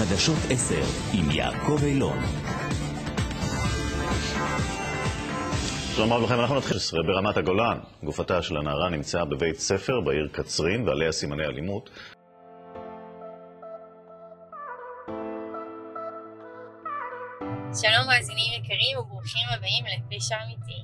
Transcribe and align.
חדשות 0.00 0.38
10 0.50 0.74
עם 1.12 1.30
יעקב 1.30 1.78
אילון. 1.84 2.18
שלום 5.96 6.12
רב 6.12 6.22
לכם, 6.22 6.40
אנחנו 6.40 6.58
נתחיל 6.58 6.78
ברמת 7.06 7.36
הגולן. 7.36 7.78
גופתה 8.02 8.42
של 8.42 8.56
הנערה 8.56 8.88
נמצאה 8.88 9.24
בבית 9.24 9.58
ספר 9.58 10.00
בעיר 10.00 10.28
קצרין 10.32 10.88
ועליה 10.88 11.12
סימני 11.12 11.44
אלימות. 11.44 11.90
שלום 17.80 18.06
מאזינים 18.06 18.52
יקרים 18.58 18.98
וברוכים 18.98 19.46
הבאים 19.54 19.84
לפשע 19.84 20.36
אמיתי. 20.44 20.82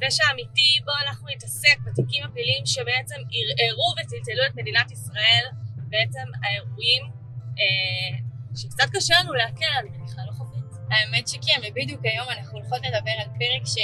פשע 0.00 0.24
אמיתי 0.32 0.80
בו 0.84 0.92
אנחנו 1.08 1.26
נתעסק 1.36 1.78
בתיקים 1.86 2.24
הפליליים 2.24 2.66
שבעצם 2.66 3.20
ערערו 3.34 3.90
וטלטלו 3.92 4.42
את 4.50 4.54
מדינת 4.56 4.92
ישראל, 4.92 5.44
בעצם 5.76 6.26
האירועים 6.42 7.17
שקצת 8.56 8.84
קשה 8.92 9.14
לנו 9.20 9.34
להקל, 9.34 9.64
אני 9.80 9.98
מניחה, 9.98 10.20
לא 10.26 10.32
חופית. 10.32 10.64
האמת 10.90 11.28
שכן, 11.28 11.60
ובדיוק 11.68 12.00
היום 12.04 12.26
אנחנו 12.28 12.58
הולכות 12.58 12.78
לדבר 12.78 13.10
על 13.10 13.28
פרק 13.38 13.66
ש... 13.66 13.76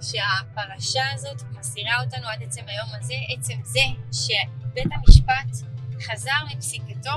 שהפרשה 0.00 1.10
הזאת 1.12 1.42
מסירה 1.58 2.02
אותנו 2.04 2.28
עד 2.28 2.42
עצם 2.42 2.62
היום 2.66 2.88
הזה, 2.92 3.14
עצם 3.36 3.54
זה 3.64 3.80
שבית 4.12 4.86
המשפט 4.92 5.68
חזר 6.02 6.30
מפסיקתו 6.52 7.10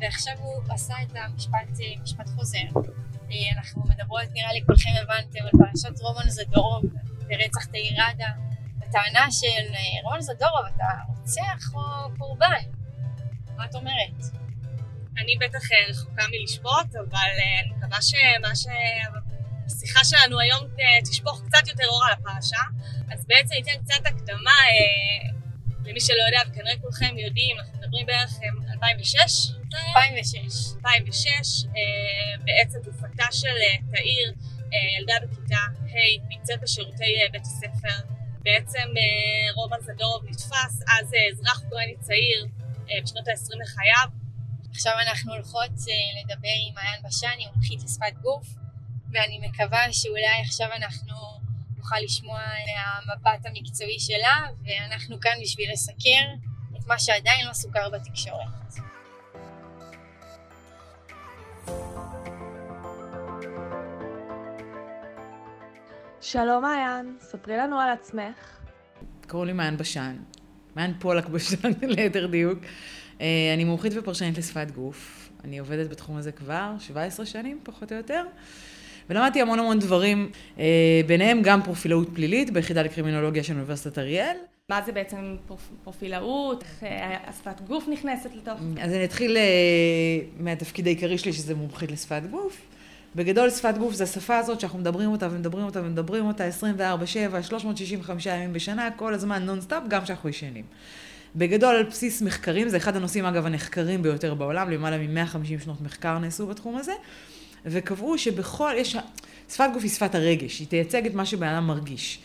ועכשיו 0.00 0.32
הוא 0.38 0.62
עשה 0.70 0.94
את 1.02 1.16
המשפט 1.16 1.78
משפט 2.02 2.28
חוזר. 2.28 2.58
אנחנו 3.56 3.82
מדברות, 3.88 4.22
נראה 4.32 4.52
לי 4.52 4.60
כולכם 4.66 4.90
הבנתם, 5.02 5.38
על 5.42 5.50
פרשת 5.50 6.00
רומן 6.00 6.28
זדורוב 6.28 6.84
ורצח 7.28 7.64
תאיר 7.64 8.02
ראדה. 8.02 8.28
הטענה 8.82 9.30
של 9.30 9.74
רומן 10.04 10.20
זדורוב, 10.20 10.66
אתה 10.76 10.84
רוצח 11.08 11.74
או 11.74 11.80
קורבן? 12.18 12.64
מה 13.56 13.64
את 13.64 13.74
אומרת? 13.74 14.42
אני 15.18 15.36
בטח 15.40 15.60
רחוקה 15.90 16.24
מלשפוט, 16.30 16.94
אבל 16.94 17.30
אני 17.60 17.70
מקווה 17.76 18.02
שמה 18.02 18.56
ש... 18.56 18.66
השיחה 19.66 20.04
שלנו 20.04 20.40
היום 20.40 20.68
תשפוך 21.10 21.42
קצת 21.46 21.68
יותר 21.68 21.84
אור 21.88 22.04
על 22.06 22.12
הפרשה. 22.12 22.62
אז 23.12 23.26
בעצם 23.26 23.54
ניתן 23.54 23.82
קצת 23.84 24.06
הקדמה, 24.06 24.58
למי 25.84 26.00
שלא 26.00 26.22
יודע, 26.26 26.50
וכנראה 26.50 26.78
כולכם 26.80 27.18
יודעים, 27.18 27.58
אנחנו 27.58 27.78
מדברים 27.78 28.06
בערך 28.06 28.30
2006? 28.72 29.18
2006. 29.74 30.74
2006, 30.76 31.64
בעצם 32.44 32.78
גופתה 32.84 33.26
של 33.32 33.56
תאיר, 33.90 34.34
ילדה 34.98 35.14
בכיתה 35.22 35.56
ה', 35.92 36.28
נמצאת 36.28 36.60
בשירותי 36.62 37.14
בית 37.32 37.42
הספר. 37.42 37.98
בעצם 38.42 38.88
רומן 39.54 39.76
זדורוב 39.80 40.24
נתפס, 40.24 40.82
אז 40.98 41.14
אזרח 41.32 41.62
אוקראיני 41.64 41.96
צעיר, 42.00 42.46
בשנות 43.02 43.28
ה-20 43.28 43.56
לחייו. 43.62 44.21
עכשיו 44.72 44.92
אנחנו 45.06 45.32
הולכות 45.32 45.70
לדבר 45.70 46.56
עם 46.68 46.74
מעיין 46.74 47.02
בשני, 47.02 47.46
מומחית 47.54 47.82
לשפת 47.84 48.22
גוף, 48.22 48.46
ואני 49.12 49.48
מקווה 49.48 49.92
שאולי 49.92 50.40
עכשיו 50.44 50.66
אנחנו 50.76 51.14
נוכל 51.76 51.96
לשמוע 52.04 52.40
מהמבט 52.40 53.46
המקצועי 53.46 54.00
שלה, 54.00 54.46
ואנחנו 54.64 55.20
כאן 55.20 55.32
בשביל 55.42 55.72
לסקר 55.72 56.24
את 56.78 56.86
מה 56.86 56.98
שעדיין 56.98 57.46
לא 57.46 57.52
סוכר 57.52 57.90
בתקשורת. 57.90 58.48
שלום 66.20 66.62
מעיין, 66.62 67.16
ספרי 67.20 67.56
לנו 67.56 67.80
על 67.80 67.90
עצמך. 67.90 68.60
קוראים 69.28 69.46
לי 69.46 69.52
מעיין 69.52 69.76
בשן, 69.76 70.16
מעיין 70.76 70.94
פולק 70.98 71.26
בשן 71.26 71.70
ליתר 71.96 72.26
דיוק. 72.26 72.58
אני 73.54 73.64
מומחית 73.64 73.92
ופרשנית 73.96 74.38
לשפת 74.38 74.70
גוף. 74.70 75.28
אני 75.44 75.58
עובדת 75.58 75.90
בתחום 75.90 76.16
הזה 76.16 76.32
כבר 76.32 76.72
17 76.78 77.26
שנים, 77.26 77.58
פחות 77.62 77.92
או 77.92 77.96
יותר. 77.96 78.24
ולמדתי 79.10 79.40
המון 79.40 79.58
המון 79.58 79.78
דברים, 79.78 80.30
ביניהם 81.06 81.42
גם 81.42 81.62
פרופילאות 81.62 82.08
פלילית 82.14 82.50
ביחידה 82.50 82.82
לקרימינולוגיה 82.82 83.44
של 83.44 83.54
אוניברסיטת 83.54 83.98
אריאל. 83.98 84.36
מה 84.68 84.82
זה 84.86 84.92
בעצם 84.92 85.36
פרופילאות? 85.84 86.62
איך 86.62 86.82
השפת 87.26 87.60
גוף 87.60 87.88
נכנסת 87.92 88.30
לתוך? 88.34 88.60
אז 88.80 88.92
אני 88.92 89.04
אתחיל 89.04 89.36
מהתפקיד 90.40 90.86
העיקרי 90.86 91.18
שלי, 91.18 91.32
שזה 91.32 91.54
מומחית 91.54 91.90
לשפת 91.90 92.22
גוף. 92.30 92.60
בגדול, 93.16 93.50
שפת 93.50 93.74
גוף 93.78 93.94
זה 93.94 94.04
השפה 94.04 94.38
הזאת 94.38 94.60
שאנחנו 94.60 94.78
מדברים 94.78 95.10
אותה 95.10 95.28
ומדברים 95.30 95.64
אותה 95.64 95.80
ומדברים 95.80 96.26
אותה 96.26 96.44
24/7, 96.48 97.42
365 97.42 98.26
ימים 98.26 98.52
בשנה, 98.52 98.90
כל 98.96 99.14
הזמן 99.14 99.42
נונסטופ, 99.42 99.84
גם 99.88 100.04
כשאנחנו 100.04 100.28
ישנים. 100.28 100.64
בגדול, 101.36 101.74
על 101.74 101.82
בסיס 101.82 102.22
מחקרים, 102.22 102.68
זה 102.68 102.76
אחד 102.76 102.96
הנושאים, 102.96 103.24
אגב, 103.24 103.46
הנחקרים 103.46 104.02
ביותר 104.02 104.34
בעולם, 104.34 104.70
למעלה 104.70 104.98
מ-150 104.98 105.64
שנות 105.64 105.80
מחקר 105.80 106.18
נעשו 106.18 106.46
בתחום 106.46 106.76
הזה, 106.76 106.92
וקבעו 107.66 108.18
שבכל, 108.18 108.72
יש, 108.76 108.96
שפת 109.50 109.68
גוף 109.72 109.82
היא 109.82 109.90
שפת 109.90 110.14
הרגש, 110.14 110.58
היא 110.58 110.68
תייצג 110.68 111.06
את 111.06 111.14
מה 111.14 111.26
שבן 111.26 111.46
אדם 111.48 111.66
מרגיש. 111.66 112.18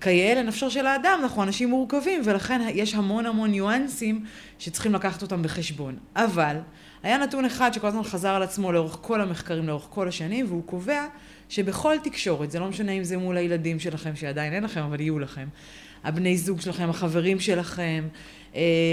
כיאה 0.00 0.34
לנפשו 0.34 0.70
של 0.70 0.86
האדם, 0.86 1.18
אנחנו 1.22 1.42
אנשים 1.42 1.70
מורכבים, 1.70 2.22
ולכן 2.24 2.60
יש 2.74 2.94
המון 2.94 3.26
המון 3.26 3.50
ניואנסים 3.50 4.24
שצריכים 4.58 4.94
לקחת 4.94 5.22
אותם 5.22 5.42
בחשבון. 5.42 5.96
אבל, 6.16 6.56
היה 7.04 7.18
נתון 7.18 7.44
אחד 7.44 7.72
שכל 7.72 7.86
הזמן 7.86 8.02
חזר 8.02 8.28
על 8.28 8.42
עצמו 8.42 8.72
לאורך 8.72 8.98
כל 9.00 9.20
המחקרים, 9.20 9.68
לאורך 9.68 9.86
כל 9.90 10.08
השנים, 10.08 10.46
והוא 10.48 10.62
קובע 10.64 11.06
שבכל 11.48 11.96
תקשורת, 12.02 12.50
זה 12.50 12.58
לא 12.58 12.68
משנה 12.68 12.92
אם 12.92 13.04
זה 13.04 13.16
מול 13.16 13.36
הילדים 13.36 13.80
שלכם, 13.80 14.16
שעדיין 14.16 14.52
אין 14.52 14.64
לכם, 14.64 14.80
אבל 14.80 15.00
יהיו 15.00 15.18
לכם, 15.18 15.48
הבני 16.04 16.36
זוג 16.36 16.60
שלכם, 16.60 16.90
החברים 16.90 17.40
שלכם, 17.40 18.08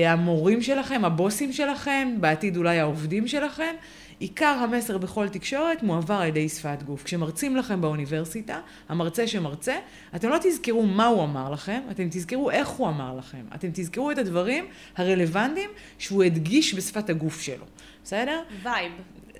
המורים 0.05 0.61
שלכם, 0.61 1.05
הבוסים 1.05 1.53
שלכם, 1.53 2.15
בעתיד 2.19 2.57
אולי 2.57 2.79
העובדים 2.79 3.27
שלכם, 3.27 3.75
עיקר 4.19 4.57
המסר 4.63 4.97
בכל 4.97 5.27
תקשורת 5.29 5.83
מועבר 5.83 6.13
על 6.13 6.27
ידי 6.27 6.49
שפת 6.49 6.83
גוף. 6.83 7.03
כשמרצים 7.03 7.57
לכם 7.57 7.81
באוניברסיטה, 7.81 8.59
המרצה 8.89 9.27
שמרצה, 9.27 9.75
אתם 10.15 10.29
לא 10.29 10.37
תזכרו 10.41 10.85
מה 10.85 11.05
הוא 11.05 11.23
אמר 11.23 11.51
לכם, 11.51 11.81
אתם 11.91 12.07
תזכרו 12.11 12.51
איך 12.51 12.67
הוא 12.67 12.87
אמר 12.87 13.15
לכם. 13.17 13.41
אתם 13.55 13.67
תזכרו 13.73 14.11
את 14.11 14.17
הדברים 14.17 14.65
הרלוונטיים 14.97 15.69
שהוא 15.97 16.23
הדגיש 16.23 16.73
בשפת 16.73 17.09
הגוף 17.09 17.41
שלו. 17.41 17.65
בסדר? 18.03 18.41
וייב. 18.63 18.91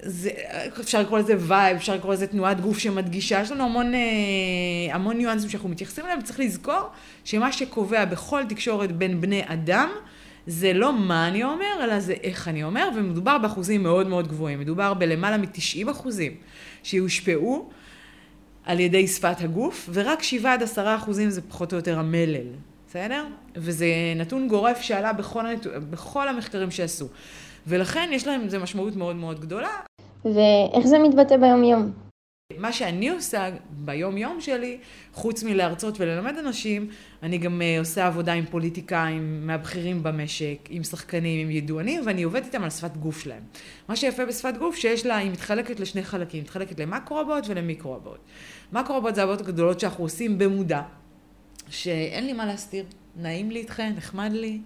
זה, 0.03 0.29
אפשר 0.79 1.01
לקרוא 1.01 1.19
לזה 1.19 1.33
וייב, 1.37 1.77
אפשר 1.77 1.95
לקרוא 1.95 2.13
לזה 2.13 2.27
תנועת 2.27 2.61
גוף 2.61 2.79
שמדגישה, 2.79 3.41
יש 3.41 3.51
לנו 3.51 3.63
המון, 3.63 3.93
המון 4.91 5.17
ניואנסים 5.17 5.49
שאנחנו 5.49 5.69
מתייחסים 5.69 6.05
אליהם, 6.05 6.19
וצריך 6.19 6.39
לזכור 6.39 6.81
שמה 7.23 7.51
שקובע 7.51 8.05
בכל 8.05 8.43
תקשורת 8.49 8.91
בין 8.91 9.21
בני 9.21 9.41
אדם, 9.45 9.89
זה 10.47 10.73
לא 10.73 10.93
מה 10.93 11.27
אני 11.27 11.43
אומר, 11.43 11.83
אלא 11.83 11.99
זה 11.99 12.13
איך 12.23 12.47
אני 12.47 12.63
אומר, 12.63 12.89
ומדובר 12.95 13.37
באחוזים 13.37 13.83
מאוד 13.83 14.07
מאוד 14.07 14.27
גבוהים. 14.27 14.59
מדובר 14.59 14.93
בלמעלה 14.93 15.37
מ-90 15.37 15.91
אחוזים 15.91 16.35
שיושפעו 16.83 17.69
על 18.65 18.79
ידי 18.79 19.07
שפת 19.07 19.41
הגוף, 19.41 19.89
ורק 19.93 20.23
7 20.23 20.53
עד 20.53 20.63
10 20.63 20.95
אחוזים 20.95 21.29
זה 21.29 21.41
פחות 21.41 21.73
או 21.73 21.77
יותר 21.77 21.99
המלל, 21.99 22.47
בסדר? 22.91 23.25
וזה 23.55 23.85
נתון 24.15 24.47
גורף 24.47 24.81
שעלה 24.81 25.13
בכל, 25.13 25.45
הנת... 25.45 25.67
בכל 25.89 26.27
המחקרים 26.27 26.71
שעשו. 26.71 27.07
ולכן 27.67 28.09
יש 28.13 28.27
להם, 28.27 28.49
זה 28.49 28.59
משמעות 28.59 28.95
מאוד 28.95 29.15
מאוד 29.15 29.39
גדולה. 29.39 29.69
ואיך 30.25 30.87
זה 30.87 30.99
מתבטא 30.99 31.37
ביום-יום? 31.37 31.91
מה 32.57 32.73
שאני 32.73 33.09
עושה 33.09 33.49
ביום-יום 33.69 34.41
שלי, 34.41 34.77
חוץ 35.13 35.43
מלהרצות 35.43 35.99
וללמד 35.99 36.37
אנשים, 36.37 36.87
אני 37.23 37.37
גם 37.37 37.61
עושה 37.79 38.07
עבודה 38.07 38.33
עם 38.33 38.45
פוליטיקאים, 38.45 39.47
מהבכירים 39.47 40.03
במשק, 40.03 40.57
עם 40.69 40.83
שחקנים, 40.83 41.47
עם 41.47 41.51
ידוענים, 41.51 42.01
ואני 42.05 42.23
עובדת 42.23 42.45
איתם 42.45 42.63
על 42.63 42.69
שפת 42.69 42.97
גוף 42.97 43.19
שלהם. 43.19 43.43
מה 43.87 43.95
שיפה 43.95 44.25
בשפת 44.25 44.53
גוף, 44.59 44.75
שיש 44.75 45.05
לה, 45.05 45.17
היא 45.17 45.31
מתחלקת 45.31 45.79
לשני 45.79 46.03
חלקים, 46.03 46.43
מתחלקת 46.43 46.79
למקרו-הבעות 46.79 47.43
ולמיקרו-הבעות. 47.47 48.19
מקרו-הבעות 48.73 49.15
זה 49.15 49.23
הבעות 49.23 49.41
הגדולות 49.41 49.79
שאנחנו 49.79 50.03
עושים 50.03 50.37
במודע, 50.37 50.81
שאין 51.71 52.25
לי 52.25 52.33
מה 52.33 52.45
להסתיר, 52.45 52.85
נעים 53.15 53.51
לי 53.51 53.59
איתכן, 53.59 53.93
נחמד 53.97 54.31
לי. 54.33 54.59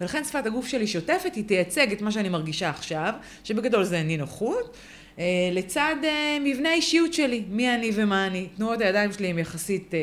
ולכן 0.00 0.24
שפת 0.24 0.46
הגוף 0.46 0.66
שלי 0.66 0.86
שוטפת, 0.86 1.34
היא 1.34 1.44
תייצג 1.44 1.92
את 1.92 2.02
מה 2.02 2.10
שאני 2.12 2.28
מרגישה 2.28 2.70
עכשיו, 2.70 3.14
שבגדול 3.44 3.84
זה 3.84 4.02
נינוחות, 4.02 4.76
לצד 5.52 5.96
מבנה 6.40 6.68
האישיות 6.68 7.12
שלי, 7.12 7.44
מי 7.48 7.74
אני 7.74 7.90
ומה 7.94 8.26
אני. 8.26 8.46
תנועות 8.56 8.80
הידיים 8.80 9.12
שלי 9.12 9.26
הן 9.26 9.38
יחסית 9.38 9.94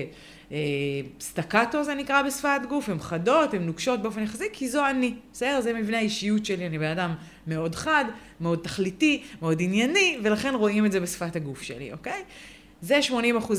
סטקטו, 1.20 1.84
זה 1.84 1.94
נקרא 1.94 2.22
בשפת 2.22 2.62
גוף, 2.70 2.90
הן 2.90 3.00
חדות, 3.00 3.54
הן 3.54 3.64
נוקשות 3.64 4.02
באופן 4.02 4.24
יחסי, 4.24 4.46
כי 4.54 4.70
זו 4.70 4.90
אני. 4.90 5.14
בסדר? 5.34 5.62
זה 5.62 5.74
מבנה 5.74 5.98
האישיות 5.98 6.46
שלי, 6.46 6.68
אני 6.68 6.80
בן 6.80 6.92
אדם 6.92 7.14
מאוד 7.48 7.76
חד, 7.76 8.06
מאוד 8.42 8.60
תכליתי, 8.64 9.24
מאוד 9.42 9.62
ענייני, 9.62 10.18
ולכן 10.24 10.56
רואים 10.56 10.86
את 10.86 10.92
זה 10.92 11.00
בשפת 11.00 11.36
הגוף 11.36 11.62
שלי, 11.62 11.92
אוקיי? 11.92 12.24
זה 12.82 13.00
80% 13.10 13.14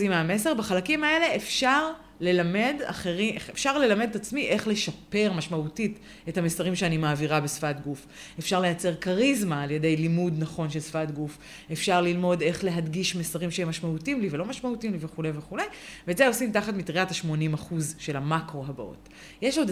מהמסר. 0.08 0.54
בחלקים 0.54 1.04
האלה 1.04 1.36
אפשר 1.36 1.90
ללמד 2.24 2.74
אחרים, 2.84 3.36
אפשר 3.52 3.78
ללמד 3.78 4.08
את 4.10 4.16
עצמי 4.16 4.46
איך 4.46 4.68
לשפר 4.68 5.32
משמעותית 5.32 5.98
את 6.28 6.38
המסרים 6.38 6.74
שאני 6.74 6.96
מעבירה 6.96 7.40
בשפת 7.40 7.76
גוף. 7.84 8.06
אפשר 8.38 8.60
לייצר 8.60 8.94
כריזמה 8.94 9.62
על 9.62 9.70
ידי 9.70 9.96
לימוד 9.96 10.34
נכון 10.38 10.70
של 10.70 10.80
שפת 10.80 11.10
גוף. 11.10 11.38
אפשר 11.72 12.00
ללמוד 12.00 12.42
איך 12.42 12.64
להדגיש 12.64 13.16
מסרים 13.16 13.50
שהם 13.50 13.68
משמעותיים 13.68 14.20
לי 14.20 14.28
ולא 14.30 14.44
משמעותיים 14.44 14.92
לי 14.92 14.98
וכולי 15.00 15.30
וכולי. 15.34 15.64
ואת 16.06 16.16
זה 16.16 16.28
עושים 16.28 16.52
תחת 16.52 16.74
מטריית 16.74 17.10
ה-80% 17.10 17.74
של 17.98 18.16
המקרו 18.16 18.64
הבאות. 18.68 19.08
יש 19.42 19.58
עוד 19.58 19.70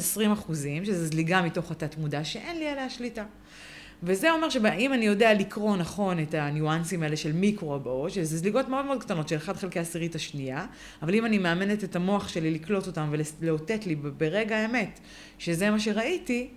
20% 0.49 0.53
שזה 0.85 1.07
זליגה 1.07 1.43
מתוך 1.43 1.71
התת 1.71 1.99
מודע 1.99 2.25
שאין 2.25 2.59
לי 2.59 2.69
עליה 2.69 2.91
שליטה. 2.91 3.25
וזה 4.03 4.31
אומר 4.31 4.49
שאם 4.49 4.93
אני 4.93 5.05
יודע 5.05 5.35
לקרוא 5.35 5.77
נכון 5.77 6.19
את 6.23 6.35
הניואנסים 6.35 7.03
האלה 7.03 7.17
של 7.17 7.33
מיקרו 7.33 7.75
הבאות, 7.75 8.11
שזה 8.11 8.39
זליגות 8.39 8.69
מאוד 8.69 8.85
מאוד 8.85 9.01
קטנות 9.03 9.29
של 9.29 9.37
1 9.37 9.57
חלקי 9.57 9.79
עשירית 9.79 10.15
השנייה, 10.15 10.67
אבל 11.03 11.15
אם 11.15 11.27
אני 11.27 11.39
מאמנת 11.39 11.85
את 11.85 11.97
המוח 11.97 12.29
שלי 12.29 12.51
לקלוט 12.51 12.87
אותם 12.87 13.13
ולאותת 13.41 13.87
לי 13.87 13.95
ברגע 13.95 14.57
האמת 14.57 15.01
שזה 15.39 15.71
מה 15.71 15.81
שראיתי, 15.81 16.49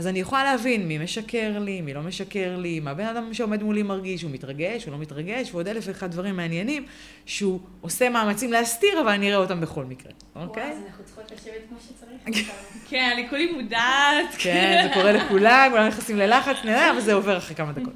אז 0.00 0.06
אני 0.06 0.20
יכולה 0.20 0.44
להבין 0.44 0.88
מי 0.88 0.98
משקר 0.98 1.58
לי, 1.58 1.80
מי 1.80 1.94
לא 1.94 2.02
משקר 2.02 2.56
לי, 2.56 2.80
מה 2.80 2.94
בן 2.94 3.06
אדם 3.06 3.34
שעומד 3.34 3.62
מולי 3.62 3.82
מרגיש, 3.82 4.22
הוא 4.22 4.30
מתרגש, 4.30 4.84
הוא 4.84 4.92
לא 4.92 4.98
מתרגש, 4.98 5.50
ועוד 5.52 5.68
אלף 5.68 5.84
ואחד 5.86 6.10
דברים 6.10 6.36
מעניינים, 6.36 6.86
שהוא 7.26 7.60
עושה 7.80 8.08
מאמצים 8.08 8.52
להסתיר, 8.52 9.00
אבל 9.00 9.08
אני 9.08 9.28
אראה 9.28 9.38
אותם 9.38 9.60
בכל 9.60 9.84
מקרה, 9.84 10.12
אוקיי? 10.36 10.62
וואו, 10.62 10.74
אז 10.74 10.82
אנחנו 10.86 11.04
צריכות 11.04 11.32
לשבת 11.32 11.54
כמו 11.68 11.78
שצריך. 11.80 12.48
כן, 12.88 13.10
אני 13.12 13.28
כולי 13.28 13.52
מודעת. 13.52 14.34
כן, 14.38 14.88
זה 14.88 14.94
קורה 14.94 15.12
לכולם, 15.12 15.68
כולם 15.70 15.86
נכנסים 15.86 16.16
ללחץ, 16.16 16.56
נראה, 16.64 16.90
אבל 16.90 17.00
זה 17.00 17.14
עובר 17.14 17.38
אחרי 17.38 17.56
כמה 17.56 17.72
דקות. 17.72 17.94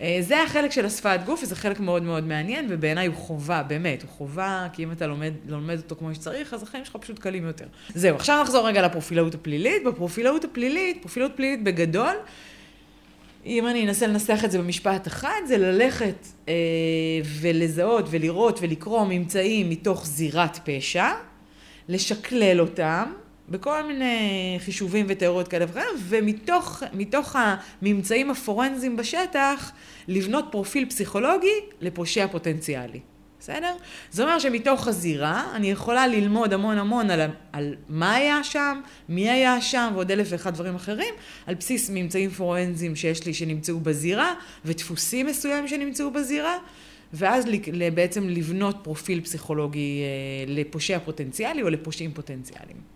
אה, 0.00 0.18
זה 0.20 0.42
החלק 0.42 0.70
של 0.70 0.86
השפת 0.86 1.20
גוף, 1.26 1.42
וזה 1.42 1.56
חלק 1.56 1.80
מאוד 1.80 2.02
מאוד 2.02 2.24
מעניין, 2.26 2.66
ובעיניי 2.68 3.06
הוא 3.06 3.16
חובה, 3.16 3.62
באמת, 3.62 4.02
הוא 4.02 4.10
חובה, 4.10 4.66
כי 4.72 4.84
אם 4.84 4.92
אתה 4.92 5.06
לומד, 5.06 5.32
לומד 5.48 5.76
אותו 5.76 5.96
כמו 5.96 6.14
שצריך, 6.14 6.54
אז 6.54 6.62
החיים 6.62 6.84
שלך 6.84 6.96
פשוט 6.96 7.18
קלים 7.18 7.46
יותר. 7.46 7.66
זהו, 7.94 8.16
עכשיו 8.16 8.42
נחזור 8.42 8.68
רגע 8.68 8.82
לפרופילאות 8.82 9.34
הפלילית. 9.34 9.84
בפרופילאות 9.84 10.44
הפלילית, 10.44 10.98
פרופילאות 11.02 11.32
פלילית 11.36 11.64
בגדול, 11.64 12.14
אם 13.46 13.66
אני 13.66 13.86
אנסה 13.86 14.06
לנסח 14.06 14.40
את 14.44 14.50
זה 14.50 14.58
במשפט 14.58 15.06
אחד, 15.06 15.40
זה 15.46 15.58
ללכת 15.58 16.26
אה, 16.48 16.54
ולזהות 17.40 18.06
ולראות 18.10 18.58
ולקרוא 18.62 19.04
ממצאים 19.04 19.70
מתוך 19.70 20.06
זירת 20.06 20.58
פשע, 20.64 21.06
לשקלל 21.88 22.60
אותם, 22.60 23.12
בכל 23.48 23.82
מיני 23.82 24.56
חישובים 24.64 25.06
ותיאוריות 25.08 25.48
כאלה 25.48 25.64
וכאלה, 25.68 25.86
ומתוך 25.98 27.36
הממצאים 27.36 28.30
הפורנזיים 28.30 28.96
בשטח, 28.96 29.72
לבנות 30.08 30.44
פרופיל 30.50 30.88
פסיכולוגי 30.88 31.60
לפושע 31.80 32.26
פוטנציאלי. 32.26 33.00
בסדר? 33.40 33.74
זה 34.10 34.22
אומר 34.22 34.38
שמתוך 34.38 34.88
הזירה 34.88 35.52
אני 35.54 35.70
יכולה 35.70 36.06
ללמוד 36.06 36.52
המון 36.52 36.78
המון 36.78 37.10
על, 37.10 37.20
על 37.52 37.74
מה 37.88 38.14
היה 38.14 38.44
שם, 38.44 38.80
מי 39.08 39.30
היה 39.30 39.60
שם 39.60 39.90
ועוד 39.94 40.10
אלף 40.10 40.26
ואחד 40.30 40.54
דברים 40.54 40.74
אחרים, 40.74 41.14
על 41.46 41.54
בסיס 41.54 41.90
ממצאים 41.90 42.30
פורנזיים 42.30 42.96
שיש 42.96 43.26
לי 43.26 43.34
שנמצאו 43.34 43.80
בזירה 43.80 44.34
ודפוסים 44.64 45.26
מסוימים 45.26 45.68
שנמצאו 45.68 46.10
בזירה. 46.10 46.58
ואז 47.12 47.44
בעצם 47.94 48.28
לבנות 48.28 48.76
פרופיל 48.82 49.20
פסיכולוגי 49.20 50.02
אה, 50.02 50.54
לפושע 50.54 50.98
פוטנציאלי 50.98 51.62
או 51.62 51.70
לפושעים 51.70 52.12
פוטנציאליים. 52.12 52.93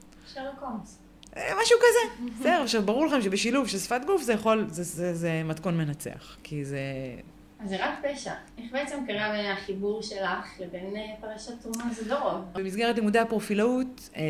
הולמס. 0.60 0.98
אה, 1.36 1.52
משהו 1.62 1.76
כזה. 1.78 2.30
בסדר, 2.40 2.62
עכשיו 2.62 2.82
ברור 2.82 3.06
לכם 3.06 3.22
שבשילוב 3.22 3.68
של 3.68 3.78
שפת 3.78 4.00
גוף 4.06 4.22
זה 4.22 4.32
יכול, 4.32 4.66
זה, 4.70 4.82
זה, 4.82 5.14
זה 5.14 5.42
מתכון 5.44 5.76
מנצח, 5.76 6.36
כי 6.42 6.64
זה... 6.64 6.80
אז 7.60 7.68
זה 7.68 7.76
רק 7.84 7.90
פשע. 8.02 8.32
איך 8.58 8.72
בעצם 8.72 8.98
קרה 9.06 9.32
בין 9.32 9.46
החיבור 9.46 10.02
שלך 10.02 10.60
לבין 10.60 10.96
אה, 10.96 11.02
פרשת 11.20 11.64
רומן 11.64 11.90
זדורוב? 11.92 12.44
במסגרת 12.52 12.96
לימודי 12.96 13.18
הפרופילאות, 13.18 14.10
אה, 14.16 14.22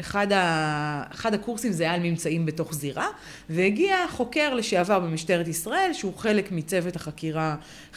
אחד, 0.00 0.32
ה... 0.32 1.04
אחד 1.10 1.34
הקורסים 1.34 1.72
זה 1.72 1.82
היה 1.84 1.94
על 1.94 2.00
ממצאים 2.00 2.46
בתוך 2.46 2.74
זירה, 2.74 3.08
והגיע 3.50 3.96
חוקר 4.10 4.54
לשעבר 4.54 5.00
במשטרת 5.00 5.48
ישראל, 5.48 5.92
שהוא 5.92 6.14
חלק 6.16 6.52
מצוות 6.52 6.96
החקירה, 6.96 7.56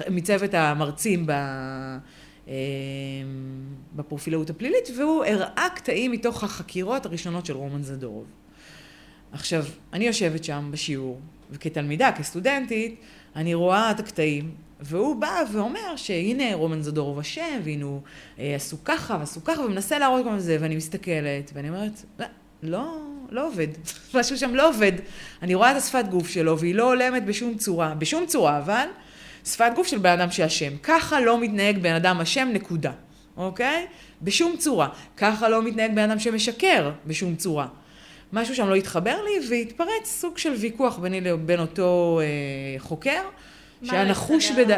מצוות 0.10 0.54
המרצים 0.54 1.26
ב... 1.26 1.32
אמ, 2.48 2.54
בפרופילאות 3.96 4.50
הפלילית, 4.50 4.90
והוא 4.98 5.26
הראה 5.26 5.68
קטעים 5.76 6.12
מתוך 6.12 6.44
החקירות 6.44 7.06
הראשונות 7.06 7.46
של 7.46 7.54
רומן 7.54 7.84
זדורוב. 7.84 8.26
עכשיו, 9.32 9.66
אני 9.94 10.08
יושבת 10.08 10.44
שם 10.44 10.70
בשיעור, 10.72 11.20
וכתלמידה, 11.52 12.12
כסטודנטית, 12.12 12.96
אני 13.36 13.54
רואה 13.54 13.92
את 13.92 14.00
הקטעים, 14.00 14.52
והוא 14.80 15.16
בא 15.16 15.44
ואומר 15.54 15.96
שהנה 15.96 16.56
רומן 16.56 16.82
זדורוב 16.82 17.20
אשם, 17.20 17.60
והנה 17.64 17.86
הוא 17.86 18.02
אה, 18.40 18.56
עשו 18.56 18.78
ככה 18.84 19.18
ועשו 19.20 19.44
ככה, 19.44 19.62
ומנסה 19.62 20.00
להראות 20.00 20.26
את 20.36 20.42
זה, 20.42 20.58
ואני 20.60 20.76
מסתכלת, 20.76 21.52
ואני 21.54 21.70
אומרת, 21.70 22.04
לא, 22.20 22.26
לא, 22.64 22.98
לא 23.32 23.48
עובד, 23.48 23.68
משהו 24.16 24.38
שם 24.38 24.56
לא 24.56 24.70
עובד. 24.70 24.92
אני 25.42 25.56
רואה 25.56 25.72
את 25.72 25.78
השפת 25.78 26.06
גוף 26.10 26.30
שלו, 26.30 26.60
והיא 26.60 26.76
לא 26.76 26.84
הולמת 26.94 27.26
בשום 27.26 27.58
צורה, 27.58 27.96
בשום 27.96 28.26
צורה, 28.26 28.58
אבל 28.58 28.88
שפת 29.46 29.72
גוף 29.76 29.88
של 29.88 29.98
בן 29.98 30.10
אדם 30.10 30.32
שאשם. 30.32 30.72
ככה 30.84 31.20
לא 31.20 31.40
מתנהג 31.42 31.78
בן 31.78 31.94
אדם 31.94 32.22
אשם, 32.22 32.50
נקודה. 32.54 32.92
אוקיי? 33.38 33.86
בשום 34.22 34.58
צורה. 34.58 34.88
ככה 35.18 35.50
לא 35.50 35.64
מתנהג 35.64 35.96
בן 35.96 36.10
אדם 36.10 36.20
שמשקר, 36.20 36.92
בשום 37.08 37.36
צורה. 37.36 37.68
משהו 38.34 38.56
שם 38.56 38.70
לא 38.70 38.76
התחבר 38.76 39.18
לי, 39.24 39.48
והתפרץ 39.50 40.06
סוג 40.06 40.38
של 40.38 40.54
ויכוח 40.54 40.98
ביני 40.98 41.22
לבין 41.22 41.60
אותו 41.60 42.20
אה, 42.24 42.80
חוקר, 42.80 43.22
שהיה 43.84 44.04
לא 44.04 44.10
נחוש 44.10 44.52
בד... 44.52 44.78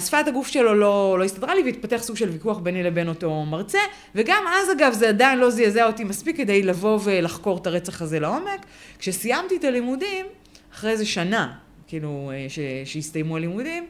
שפת 0.00 0.28
הגוף 0.28 0.48
שלו 0.48 0.74
לא, 0.74 1.16
לא 1.18 1.24
הסתדרה 1.24 1.54
לי 1.54 1.62
והתפתח 1.62 1.96
סוג 2.02 2.16
של 2.16 2.28
ויכוח 2.28 2.58
ביני 2.58 2.82
לבין 2.82 3.08
אותו 3.08 3.44
מרצה, 3.44 3.78
וגם 4.14 4.44
אז 4.48 4.72
אגב 4.72 4.92
זה 4.92 5.08
עדיין 5.08 5.38
לא 5.38 5.50
זעזע 5.50 5.86
אותי 5.86 6.04
מספיק 6.04 6.36
כדי 6.36 6.62
לבוא 6.62 6.98
ולחקור 7.04 7.58
את 7.58 7.66
הרצח 7.66 8.02
הזה 8.02 8.20
לעומק. 8.20 8.66
כשסיימתי 8.98 9.56
את 9.56 9.64
הלימודים, 9.64 10.26
אחרי 10.74 10.90
איזה 10.90 11.06
שנה, 11.06 11.52
כאילו, 11.88 12.30
אה, 12.34 12.46
שהסתיימו 12.84 13.36
הלימודים. 13.36 13.86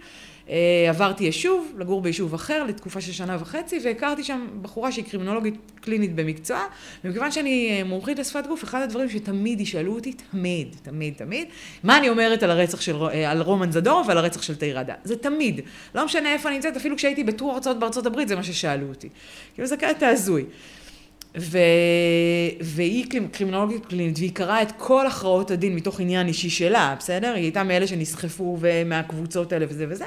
אה, 0.51 0.87
עברתי 0.89 1.25
יישוב, 1.25 1.73
לגור 1.79 2.03
ביישוב 2.03 2.35
אחר 2.35 2.65
לתקופה 2.65 3.01
של 3.01 3.13
שנה 3.13 3.37
וחצי, 3.41 3.79
והכרתי 3.85 4.25
שם 4.25 4.47
בחורה 4.63 4.93
שהיא 4.93 5.05
קרימינולוגית 5.05 5.55
קלינית 5.81 6.15
במקצוע, 6.15 6.61
ומכיוון 7.05 7.33
שאני 7.33 7.71
אה, 7.71 7.85
מומחית 7.85 8.19
לשפת 8.19 8.47
גוף, 8.47 8.65
אחד 8.65 8.83
הדברים 8.83 9.09
שתמיד 9.11 9.61
ישאלו 9.61 9.95
אותי, 9.95 10.13
תמיד, 10.13 10.77
תמיד, 10.83 11.15
תמיד, 11.15 11.49
מה 11.83 11.99
אני 11.99 12.09
אומרת 12.09 12.43
על 12.43 12.51
הרצח 12.51 12.81
של, 12.81 12.97
על 13.27 13.43
רומן 13.43 13.73
זדור 13.73 14.03
ועל 14.09 14.19
הרצח 14.19 14.43
של 14.43 14.55
תירדה. 14.55 14.95
זה 15.05 15.17
תמיד. 15.17 15.61
לא 15.95 16.05
משנה 16.05 16.33
איפה 16.33 16.49
אני 16.49 16.57
נמצאת, 16.57 16.77
אפילו 16.77 16.97
כשהייתי 16.97 17.25
בטור 17.25 17.53
הרצאות 17.53 17.79
בארצות 17.79 18.07
הברית, 18.07 18.29
זה 18.29 18.37
מה 18.37 18.43
ששאלו 18.43 18.89
אותי. 18.89 19.09
כאילו 19.55 19.69
זה 19.69 19.77
קטע 19.77 20.09
הזוי. 20.09 20.45
ו... 21.39 21.59
והיא 22.61 23.07
קרימינולוגית 23.33 23.87
קלינית, 23.87 24.19
והיא 24.19 24.35
קראה 24.35 24.63
את 24.63 24.73
כל 24.79 25.07
הכרעות 25.07 25.51
הדין 25.51 25.77
מתוך 25.77 26.01
עניין 26.01 26.27
אישי 26.27 26.51
שלה, 26.51 26.95
בסדר? 26.99 27.35
היא 27.35 27.43
הייתה 27.43 27.63
מאלה 27.63 27.87
שנסחפו 27.87 28.59
מהקבוצות 28.87 29.53
האלה 29.53 29.67
וזה 29.69 29.87
וזה. 29.89 30.05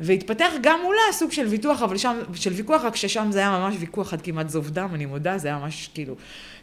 והתפתח 0.00 0.52
גם 0.60 0.80
מולה 0.82 1.00
סוג 1.12 1.32
של 1.32 1.46
ויכוח, 1.46 1.82
אבל 1.82 1.96
שם, 1.96 2.18
של 2.34 2.52
ויכוח, 2.52 2.82
רק 2.84 2.96
ששם 2.96 3.28
זה 3.30 3.38
היה 3.38 3.50
ממש 3.50 3.74
ויכוח 3.78 4.12
עד 4.12 4.22
כמעט 4.22 4.48
זוב 4.48 4.70
דם, 4.70 4.88
אני 4.94 5.06
מודה, 5.06 5.38
זה 5.38 5.48
היה 5.48 5.58
ממש 5.58 5.90
כאילו, 5.94 6.14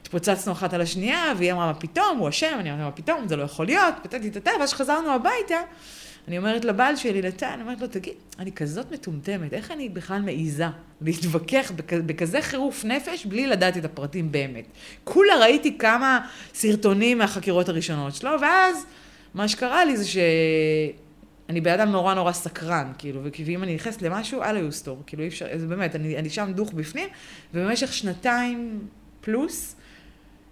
התפוצצנו 0.02 0.52
אחת 0.52 0.74
על 0.74 0.82
השנייה, 0.82 1.34
והיא 1.38 1.52
אמרה, 1.52 1.66
מה 1.66 1.74
פתאום, 1.74 2.18
הוא 2.18 2.30
אשם, 2.30 2.56
אני 2.60 2.70
אמרתי, 2.72 2.84
מה 2.84 2.92
פתאום, 2.92 3.28
זה 3.28 3.36
לא 3.36 3.44
יכול 3.44 3.66
להיות, 3.66 3.96
פתאתי 4.04 4.28
את 4.28 4.48
ואז 4.60 4.74
כשחזרנו 4.74 5.12
הביתה, 5.12 5.62
אני 6.28 6.38
אומרת 6.38 6.66
לבעל 6.66 6.96
שלי, 6.96 7.22
לטל, 7.22 7.46
אני 7.46 7.62
אומרת 7.62 7.82
לו, 7.82 7.88
תגיד, 7.88 8.14
אני 8.40 8.52
כזאת 8.52 8.92
מטומטמת, 8.92 9.54
איך 9.54 9.72
אני 9.72 9.90
בכלל 9.90 10.22
מעיזה 10.22 10.66
להתווכח 11.02 11.72
בכזה 11.88 12.42
חירוף 12.42 12.86
נפש 12.86 13.26
בלי 13.26 13.48
לדעת 13.48 13.78
את 13.78 13.86
הפרטים 13.86 14.32
באמת? 14.32 14.66
כולה 15.04 15.34
ראיתי 15.42 15.78
כמה 15.78 16.28
סרטונים 16.54 17.18
מהחקירות 17.18 17.70
הראשונות 17.70 18.16
שלו, 18.16 18.32
ואז 18.42 18.86
מה 19.34 19.48
שקרה 19.48 19.86
לי 19.86 19.98
זה 19.98 20.06
שאני 20.08 21.62
בן 21.62 21.74
אדם 21.74 21.92
נורא 21.92 22.14
נורא 22.14 22.32
סקרן, 22.32 22.92
כאילו, 22.98 23.22
ואם 23.46 23.64
אני 23.64 23.76
נכנסת 23.76 24.02
למשהו, 24.02 24.44
אללה 24.44 24.60
יוסטור, 24.60 25.04
כאילו 25.08 25.24
אי 25.24 25.28
אפשר, 25.28 25.46
זה 25.56 25.68
באמת, 25.68 25.96
אני, 25.96 26.18
אני 26.18 26.30
שם 26.30 26.52
דוך 26.56 26.74
בפנים, 26.74 27.10
ובמשך 27.54 27.94
שנתיים 27.94 28.88
פלוס, 29.22 29.76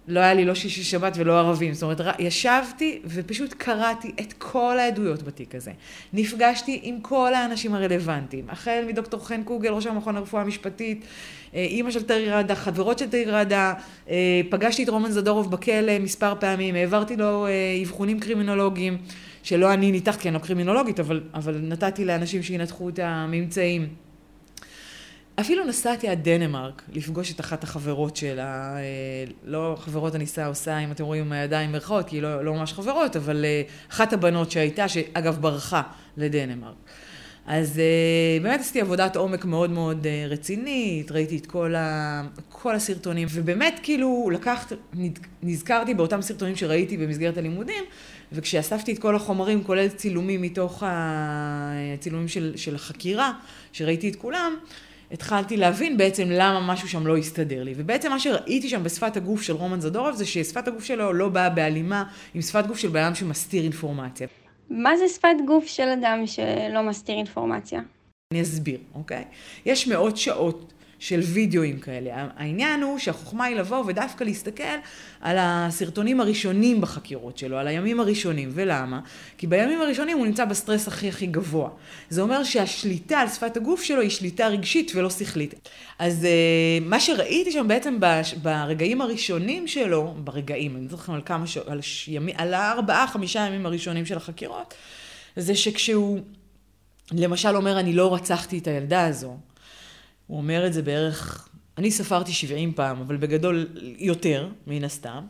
לא 0.08 0.20
היה 0.20 0.34
לי 0.34 0.44
לא 0.44 0.54
שישי 0.54 0.82
שבת 0.82 1.12
ולא 1.16 1.38
ערבים. 1.38 1.74
זאת 1.74 1.82
אומרת, 1.82 2.00
ישבתי 2.18 3.00
ופשוט 3.04 3.54
קראתי 3.58 4.10
את 4.20 4.32
כל 4.32 4.78
העדויות 4.78 5.22
בתיק 5.22 5.54
הזה. 5.54 5.70
נפגשתי 6.12 6.80
עם 6.82 7.00
כל 7.00 7.34
האנשים 7.34 7.74
הרלוונטיים. 7.74 8.44
החל 8.50 8.84
מדוקטור 8.88 9.26
חן 9.26 9.42
קוגל, 9.42 9.70
ראש 9.72 9.86
המכון 9.86 10.14
לרפואה 10.14 10.42
המשפטית, 10.42 11.04
אה, 11.54 11.60
אימא 11.60 11.90
של 11.90 12.02
תאיר 12.02 12.36
ראדה, 12.36 12.54
חברות 12.54 12.98
של 12.98 13.08
תאיר 13.08 13.36
ראדה, 13.36 13.74
אה, 14.10 14.40
פגשתי 14.50 14.84
את 14.84 14.88
רומן 14.88 15.10
זדורוב 15.10 15.50
בכלא 15.50 15.98
מספר 15.98 16.34
פעמים, 16.40 16.74
העברתי 16.74 17.16
לו 17.16 17.46
אה, 17.46 17.50
אבחונים 17.82 18.20
קרימינולוגיים, 18.20 18.98
שלא 19.42 19.72
אני 19.72 19.92
ניתחת 19.92 20.20
כי 20.20 20.28
אני 20.28 20.34
לא 20.34 20.40
קרימינולוגית, 20.40 21.00
אבל, 21.00 21.20
אבל 21.34 21.58
נתתי 21.62 22.04
לאנשים 22.04 22.42
שינתחו 22.42 22.88
את 22.88 22.98
הממצאים. 23.02 24.01
אפילו 25.40 25.64
נסעתי 25.64 26.08
עד 26.08 26.28
דנמרק 26.28 26.82
לפגוש 26.92 27.32
את 27.32 27.40
אחת 27.40 27.64
החברות 27.64 28.16
שלה, 28.16 28.76
אה, 28.76 28.80
לא 29.44 29.76
חברות 29.80 30.14
הניסה 30.14 30.46
עושה, 30.46 30.78
אם 30.78 30.92
אתם 30.92 31.04
רואים 31.04 31.32
הידיים 31.32 31.72
מרכאות, 31.72 32.08
כי 32.08 32.16
היא 32.16 32.22
לא, 32.22 32.44
לא 32.44 32.54
ממש 32.54 32.72
חברות, 32.72 33.16
אבל 33.16 33.44
אה, 33.44 33.62
אחת 33.90 34.12
הבנות 34.12 34.50
שהייתה, 34.50 34.88
שאגב 34.88 35.38
ברחה 35.40 35.82
לדנמרק. 36.16 36.74
אז 37.46 37.78
אה, 37.78 38.42
באמת 38.42 38.60
עשיתי 38.60 38.80
עבודת 38.80 39.16
עומק 39.16 39.44
מאוד 39.44 39.70
מאוד 39.70 40.06
רצינית, 40.28 41.10
ראיתי 41.10 41.36
את 41.36 41.46
כל, 41.46 41.74
ה, 41.74 42.22
כל 42.48 42.74
הסרטונים, 42.74 43.28
ובאמת 43.30 43.80
כאילו 43.82 44.30
לקחת, 44.32 44.72
נזכרתי 45.42 45.94
באותם 45.94 46.22
סרטונים 46.22 46.56
שראיתי 46.56 46.96
במסגרת 46.96 47.36
הלימודים, 47.36 47.84
וכשאספתי 48.32 48.92
את 48.92 48.98
כל 48.98 49.16
החומרים, 49.16 49.64
כולל 49.64 49.88
צילומים 49.88 50.42
מתוך 50.42 50.82
הצילומים 50.86 52.28
של, 52.28 52.52
של 52.56 52.74
החקירה, 52.74 53.32
שראיתי 53.72 54.08
את 54.08 54.16
כולם, 54.16 54.56
התחלתי 55.12 55.56
להבין 55.56 55.96
בעצם 55.96 56.30
למה 56.30 56.72
משהו 56.72 56.88
שם 56.88 57.06
לא 57.06 57.16
הסתדר 57.16 57.62
לי. 57.62 57.74
ובעצם 57.76 58.10
מה 58.10 58.18
שראיתי 58.18 58.68
שם 58.68 58.84
בשפת 58.84 59.16
הגוף 59.16 59.42
של 59.42 59.52
רומן 59.52 59.80
זדורוב 59.80 60.14
זה 60.14 60.26
ששפת 60.26 60.68
הגוף 60.68 60.84
שלו 60.84 61.12
לא 61.12 61.28
באה 61.28 61.50
בהלימה 61.50 62.04
עם 62.34 62.42
שפת 62.42 62.66
גוף 62.66 62.78
של 62.78 62.88
בן 62.88 63.02
אדם 63.02 63.14
שמסתיר 63.14 63.62
אינפורמציה. 63.62 64.26
מה 64.70 64.96
זה 64.96 65.08
שפת 65.08 65.28
גוף 65.46 65.66
של 65.66 65.88
אדם 65.88 66.26
שלא 66.26 66.82
מסתיר 66.82 67.14
אינפורמציה? 67.14 67.80
אני 68.32 68.42
אסביר, 68.42 68.78
אוקיי? 68.94 69.24
יש 69.66 69.88
מאות 69.88 70.16
שעות 70.16 70.71
של 71.02 71.20
וידאוים 71.20 71.78
כאלה. 71.78 72.26
העניין 72.36 72.82
הוא 72.82 72.98
שהחוכמה 72.98 73.44
היא 73.44 73.56
לבוא 73.56 73.84
ודווקא 73.86 74.24
להסתכל 74.24 74.62
על 75.20 75.36
הסרטונים 75.40 76.20
הראשונים 76.20 76.80
בחקירות 76.80 77.38
שלו, 77.38 77.58
על 77.58 77.68
הימים 77.68 78.00
הראשונים. 78.00 78.50
ולמה? 78.52 79.00
כי 79.38 79.46
בימים 79.46 79.80
הראשונים 79.80 80.18
הוא 80.18 80.26
נמצא 80.26 80.44
בסטרס 80.44 80.88
הכי 80.88 81.08
הכי 81.08 81.26
גבוה. 81.26 81.70
זה 82.10 82.22
אומר 82.22 82.44
שהשליטה 82.44 83.18
על 83.18 83.28
שפת 83.28 83.56
הגוף 83.56 83.82
שלו 83.82 84.00
היא 84.00 84.10
שליטה 84.10 84.46
רגשית 84.46 84.92
ולא 84.94 85.10
שכלית. 85.10 85.68
אז 85.98 86.22
uh, 86.22 86.84
מה 86.88 87.00
שראיתי 87.00 87.52
שם 87.52 87.68
בעצם 87.68 87.98
ברגעים 88.42 89.00
הראשונים 89.00 89.68
שלו, 89.68 90.14
ברגעים, 90.16 90.76
אני 90.76 90.88
זוכרת 90.88 91.14
על 91.14 91.22
כמה, 91.24 91.46
ש... 91.46 91.56
על, 91.56 91.80
ימי, 92.08 92.32
על 92.36 92.54
הארבעה, 92.54 93.06
חמישה 93.06 93.40
ימים 93.40 93.66
הראשונים 93.66 94.06
של 94.06 94.16
החקירות, 94.16 94.74
זה 95.36 95.54
שכשהוא 95.54 96.20
למשל 97.12 97.56
אומר, 97.56 97.80
אני 97.80 97.92
לא 97.92 98.14
רצחתי 98.14 98.58
את 98.58 98.66
הילדה 98.66 99.06
הזו, 99.06 99.36
הוא 100.32 100.38
אומר 100.38 100.66
את 100.66 100.72
זה 100.72 100.82
בערך, 100.82 101.48
אני 101.78 101.90
ספרתי 101.90 102.32
70 102.32 102.72
פעם, 102.72 103.00
אבל 103.00 103.16
בגדול 103.16 103.68
יותר, 103.98 104.48
מן 104.66 104.84
הסתם. 104.84 105.24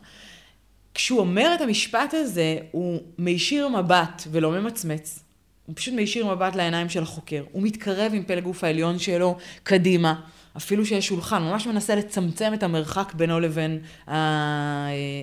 כשהוא 0.93 1.19
אומר 1.19 1.51
את 1.55 1.61
המשפט 1.61 2.13
הזה, 2.13 2.57
הוא 2.71 3.01
מישיר 3.17 3.67
מבט 3.67 4.23
ולא 4.31 4.51
ממצמץ. 4.51 5.23
הוא 5.65 5.75
פשוט 5.75 5.93
מישיר 5.93 6.35
מבט 6.35 6.55
לעיניים 6.55 6.89
של 6.89 7.03
החוקר. 7.03 7.43
הוא 7.51 7.63
מתקרב 7.63 8.11
עם 8.15 8.23
פלג 8.23 8.43
גוף 8.43 8.63
העליון 8.63 8.99
שלו 8.99 9.37
קדימה. 9.63 10.21
אפילו 10.57 10.85
שיש 10.85 11.07
שולחן, 11.07 11.43
ממש 11.43 11.67
מנסה 11.67 11.95
לצמצם 11.95 12.53
את 12.53 12.63
המרחק 12.63 13.13
בינו 13.13 13.39
לבין 13.39 13.79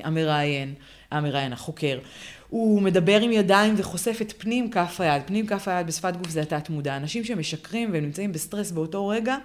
המראיין, 0.05 0.75
המראיין, 1.11 1.53
החוקר. 1.53 1.99
הוא 2.51 2.83
מדבר 2.83 3.21
עם 3.21 3.33
ידיים 3.33 3.75
וחושף 3.77 4.19
את 4.23 4.33
פנים 4.39 4.71
כף 4.71 5.01
היד. 5.01 5.23
פנים 5.27 5.47
כף 5.47 5.69
היד 5.69 5.87
בשפת 5.87 6.17
גוף 6.17 6.29
זה 6.29 6.43
התת 6.43 6.71
מודע. 6.71 6.97
אנשים 6.97 7.25
שמשקרים 7.25 7.93
והם 7.93 8.05
נמצאים 8.05 8.33
בסטרס 8.33 8.71
באותו 8.71 9.09
רגע, 9.09 9.37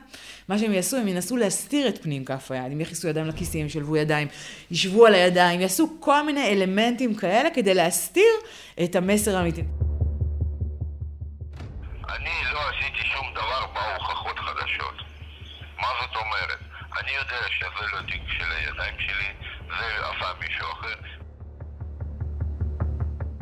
מה 0.49 0.59
שהם 0.59 0.73
יעשו, 0.73 0.97
הם 0.97 1.07
ינסו 1.07 1.37
להסתיר 1.37 1.87
את 1.87 2.03
פנים 2.03 2.25
כף 2.25 2.51
היד. 2.51 2.71
הם 2.71 2.81
יכניסו 2.81 3.07
ידיים 3.07 3.27
לכיסים, 3.27 3.65
ישלבו 3.65 3.97
ידיים, 3.97 4.27
ישבו 4.71 5.05
על 5.05 5.13
הידיים, 5.13 5.61
יעשו 5.61 5.97
כל 5.99 6.25
מיני 6.25 6.47
אלמנטים 6.47 7.15
כאלה 7.15 7.49
כדי 7.49 7.73
להסתיר 7.73 8.33
את 8.83 8.95
המסר 8.95 9.37
האמיתי. 9.37 9.63
אני 12.09 12.53
לא 12.53 12.59
עשיתי 12.69 13.03
שום 13.13 13.27
דבר 13.31 13.65
בהוכחות 13.73 14.39
חדשות. 14.39 14.95
מה 15.77 15.87
זאת 16.01 16.15
אומרת? 16.15 16.59
אני 17.01 17.11
יודע 17.11 17.47
שזה 17.49 17.85
לא 17.93 18.01
תיק 18.01 18.21
של 18.37 18.51
הידיים 18.51 18.95
שלי, 18.99 19.47
זה 19.67 20.07
עשה 20.07 20.31
מישהו 20.39 20.67
אחר. 20.71 21.24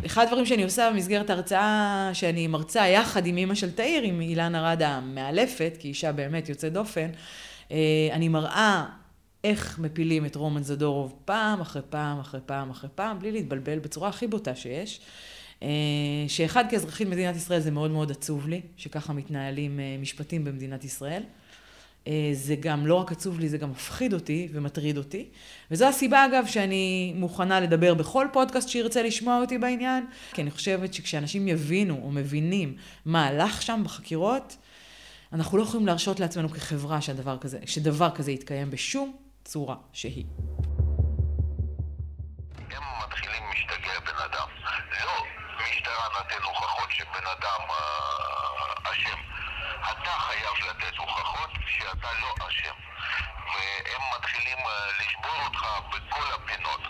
אחד 0.06 0.24
הדברים 0.24 0.46
שאני 0.46 0.64
עושה 0.64 0.90
במסגרת 0.94 1.30
הרצאה 1.30 2.10
שאני 2.14 2.48
מרצה 2.48 2.88
יחד 2.88 3.26
עם 3.26 3.38
אימא 3.38 3.56
של 3.56 3.72
תאיר, 3.72 4.04
עם 4.04 4.22
אילנה 4.22 4.72
רדה 4.72 4.90
המאלפת, 4.90 5.74
כי 5.80 5.88
אישה 5.88 6.12
באמת 6.12 6.50
יוצאת 6.50 6.74
דופן, 6.74 7.10
אה, 7.72 8.10
אני 8.12 8.28
מראה 8.28 8.86
איך 9.44 9.80
מפילים 9.80 10.26
את 10.26 10.36
רומן 10.36 10.64
זדורוב 10.64 11.16
פעם 11.26 11.62
אחרי 11.62 11.82
פעם 11.90 12.20
אחרי 12.20 12.40
פעם 12.46 12.70
אחרי 12.70 12.90
פעם, 12.96 13.20
בלי 13.20 13.32
להתבלבל, 13.32 13.80
בצורה 13.80 14.10
הכי 14.10 14.28
בוטה 14.28 14.56
שיש. 14.56 15.02
אה, 15.64 15.70
שאחד 16.28 16.66
כאזרחית 16.70 17.08
מדינת 17.08 17.36
ישראל 17.36 17.60
זה 17.60 17.72
מאוד 17.72 17.92
מאוד 17.92 18.12
עצוב 18.12 18.48
לי, 18.48 18.62
שככה 18.78 19.14
מתנהלים 19.14 19.80
אה, 19.80 19.96
משפטים 20.00 20.44
במדינת 20.44 20.84
ישראל. 20.84 21.24
אה, 22.08 22.30
זה 22.34 22.56
גם 22.56 22.88
לא 22.88 22.96
רק 22.96 23.12
עצוב 23.12 23.40
לי, 23.40 23.50
זה 23.50 23.58
גם 23.58 23.72
מפחיד 23.72 24.14
אותי 24.14 24.48
ומטריד 24.52 24.98
אותי. 24.98 25.30
וזו 25.72 25.86
הסיבה, 25.86 26.26
אגב, 26.26 26.46
שאני 26.48 27.14
מוכנה 27.16 27.60
לדבר 27.60 27.94
בכל 27.94 28.28
פודקאסט 28.34 28.70
שירצה 28.70 29.04
לשמוע 29.04 29.42
אותי 29.42 29.58
בעניין, 29.58 30.06
כי 30.34 30.42
אני 30.42 30.52
חושבת 30.52 30.94
שכשאנשים 30.94 31.48
יבינו 31.48 32.00
או 32.04 32.12
מבינים 32.12 32.76
מה 33.06 33.28
הלך 33.28 33.62
שם 33.62 33.82
בחקירות, 33.84 34.58
אנחנו 35.34 35.58
לא 35.58 35.64
יכולים 35.64 35.88
להרשות 35.88 36.20
לעצמנו 36.20 36.50
כחברה 36.50 37.02
שדבר 37.02 37.38
כזה, 37.38 37.60
שדבר 37.66 38.10
כזה 38.16 38.32
יתקיים 38.32 38.72
בשום 38.72 39.16
צורה 39.44 39.76
שהיא. 39.94 40.26
בן 47.14 47.28
אדם. 47.28 47.60
לא 47.68 47.76
אה, 48.86 48.92
אשם. 48.92 49.18
אתה 49.92 50.12
חייב 50.12 50.70
לתת 50.70 50.98
הוכחות 50.98 51.50
שאתה 51.68 52.08
לא 52.22 52.48
אשם. 52.48 52.74
והם 53.54 54.02
מתחילים 54.18 54.58
אה, 54.58 54.90
לשבור 55.00 55.46
אותך 55.46 55.66
בכל 55.90 56.34
הפינות. 56.36 56.82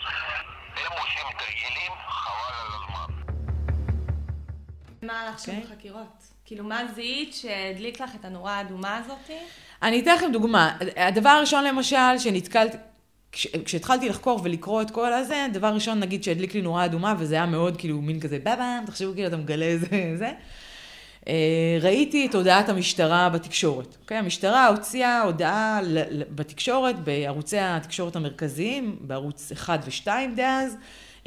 הם 0.75 0.91
עושים 0.91 1.37
תרגילים, 1.39 1.91
חבל 2.07 2.55
על 2.61 2.67
הזמן. 2.75 3.33
מה 5.01 5.21
הלך 5.21 5.39
שם 5.39 5.51
אוקיי. 5.51 5.63
בחקירות? 5.63 6.23
כאילו, 6.45 6.63
מה 6.63 6.81
זיהית 6.95 7.33
שהדליק 7.33 8.01
לך 8.01 8.15
את 8.19 8.25
הנורה 8.25 8.57
האדומה 8.57 8.97
הזאתי? 8.97 9.37
אני 9.81 10.01
אתן 10.01 10.15
לכם 10.15 10.31
דוגמה. 10.31 10.77
הדבר 10.95 11.29
הראשון 11.29 11.63
למשל 11.63 12.17
שנתקלתי, 12.19 12.77
כש, 13.31 13.47
כשהתחלתי 13.65 14.09
לחקור 14.09 14.39
ולקרוא 14.43 14.81
את 14.81 14.91
כל 14.91 15.13
הזה, 15.13 15.47
דבר 15.53 15.67
ראשון 15.67 15.99
נגיד 15.99 16.23
שהדליק 16.23 16.53
לי 16.53 16.61
נורה 16.61 16.85
אדומה, 16.85 17.15
וזה 17.19 17.35
היה 17.35 17.45
מאוד 17.45 17.77
כאילו 17.77 18.01
מין 18.01 18.19
כזה 18.19 18.39
בבאם, 18.39 18.85
תחשבו 18.85 19.13
כאילו 19.13 19.27
אתה 19.27 19.37
מגלה 19.37 19.65
איזה 19.65 19.87
זה. 20.15 20.31
אה, 21.27 21.77
ראיתי 21.81 22.25
את 22.25 22.35
הודעת 22.35 22.69
המשטרה 22.69 23.29
בתקשורת. 23.29 23.97
Okay? 24.05 24.13
המשטרה 24.13 24.67
הוציאה 24.67 25.21
הודעה 25.21 25.79
בתקשורת, 26.35 26.95
בערוצי 27.03 27.59
התקשורת 27.59 28.15
המרכזיים, 28.15 28.97
בערוץ 29.01 29.51
1 29.51 29.79
ו-2 29.85 30.07
דאז, 30.35 30.77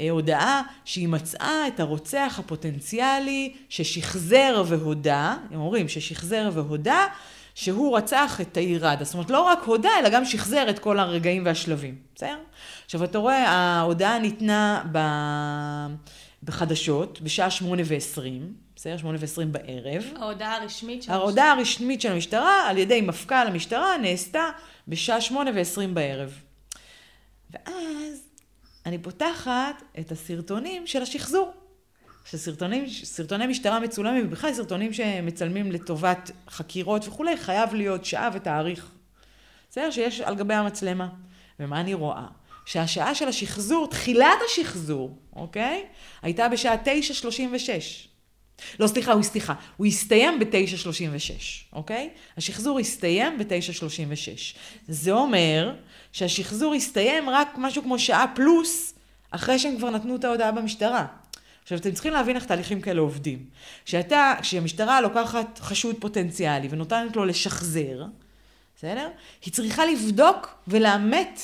אה, 0.00 0.10
הודעה 0.10 0.62
שהיא 0.84 1.08
מצאה 1.08 1.68
את 1.68 1.80
הרוצח 1.80 2.36
הפוטנציאלי 2.38 3.52
ששחזר 3.68 4.62
והודה, 4.66 5.36
הם 5.50 5.60
אומרים 5.60 5.88
ששחזר 5.88 6.50
והודה, 6.52 7.06
שהוא 7.54 7.96
רצח 7.96 8.40
את 8.40 8.48
תאיר 8.52 8.86
ראדה. 8.86 9.04
זאת 9.04 9.14
אומרת, 9.14 9.30
לא 9.30 9.40
רק 9.42 9.62
הודה, 9.64 9.90
אלא 10.00 10.08
גם 10.08 10.24
שחזר 10.24 10.70
את 10.70 10.78
כל 10.78 10.98
הרגעים 10.98 11.42
והשלבים. 11.46 11.94
בסדר? 12.14 12.38
עכשיו, 12.84 13.04
אתה 13.04 13.18
רואה, 13.18 13.48
ההודעה 13.48 14.18
ניתנה 14.18 14.82
ב... 14.92 14.98
בחדשות, 16.42 17.20
בשעה 17.20 17.50
שמונה 17.50 17.82
ועשרים, 17.86 18.65
בסדר? 18.86 18.96
שמונה 18.96 19.18
ועשרים 19.20 19.52
בערב. 19.52 20.04
ההודעה 20.16 20.56
הרשמית 20.56 21.02
של 21.02 21.12
ההודעה 21.12 21.52
הרשמית 21.52 22.00
של 22.00 22.12
המשטרה, 22.12 22.68
על 22.68 22.78
ידי 22.78 23.00
מפכ"ל 23.00 23.46
המשטרה, 23.46 23.96
נעשתה 23.96 24.50
בשעה 24.88 25.20
שמונה 25.20 25.50
ועשרים 25.54 25.94
בערב. 25.94 26.40
ואז 27.50 28.28
אני 28.86 28.98
פותחת 28.98 29.82
את 30.00 30.12
הסרטונים 30.12 30.86
של 30.86 31.02
השחזור. 31.02 31.52
שסרטונים, 32.24 32.88
סרטוני 32.88 33.46
משטרה 33.46 33.80
מצולמים, 33.80 34.26
ובכלל 34.26 34.54
סרטונים 34.54 34.92
שמצלמים 34.92 35.72
לטובת 35.72 36.30
חקירות 36.48 37.08
וכולי, 37.08 37.36
חייב 37.36 37.74
להיות 37.74 38.04
שעה 38.04 38.30
ותאריך. 38.32 38.90
בסדר? 39.70 39.90
שיש 39.90 40.20
על 40.20 40.34
גבי 40.34 40.54
המצלמה. 40.54 41.08
ומה 41.60 41.80
אני 41.80 41.94
רואה? 41.94 42.26
שהשעה 42.64 43.14
של 43.14 43.28
השחזור, 43.28 43.86
תחילת 43.86 44.38
השחזור, 44.46 45.18
אוקיי? 45.36 45.84
הייתה 46.22 46.48
בשעה 46.48 46.74
9.36. 46.84 48.15
לא, 48.80 48.86
סליחה, 48.86 49.12
הוא 49.12 49.22
סליחה, 49.22 49.54
הוא 49.76 49.86
הסתיים 49.86 50.38
ב-9.36, 50.38 51.32
אוקיי? 51.72 52.10
השחזור 52.36 52.78
הסתיים 52.78 53.38
ב-9.36. 53.38 54.56
זה 54.88 55.12
אומר 55.12 55.74
שהשחזור 56.12 56.74
הסתיים 56.74 57.30
רק 57.30 57.48
משהו 57.58 57.82
כמו 57.82 57.98
שעה 57.98 58.26
פלוס 58.34 58.94
אחרי 59.30 59.58
שהם 59.58 59.76
כבר 59.76 59.90
נתנו 59.90 60.16
את 60.16 60.24
ההודעה 60.24 60.52
במשטרה. 60.52 61.06
עכשיו, 61.62 61.78
אתם 61.78 61.92
צריכים 61.92 62.12
להבין 62.12 62.36
איך 62.36 62.44
תהליכים 62.44 62.80
כאלה 62.80 63.00
עובדים. 63.00 63.44
כשאתה, 63.84 64.34
כשהמשטרה 64.40 65.00
לוקחת 65.00 65.58
חשוד 65.58 65.96
פוטנציאלי 65.98 66.68
ונותנת 66.70 67.16
לו 67.16 67.24
לשחזר, 67.24 68.04
בסדר? 68.76 69.08
היא 69.44 69.52
צריכה 69.52 69.86
לבדוק 69.86 70.58
ולאמת 70.68 71.40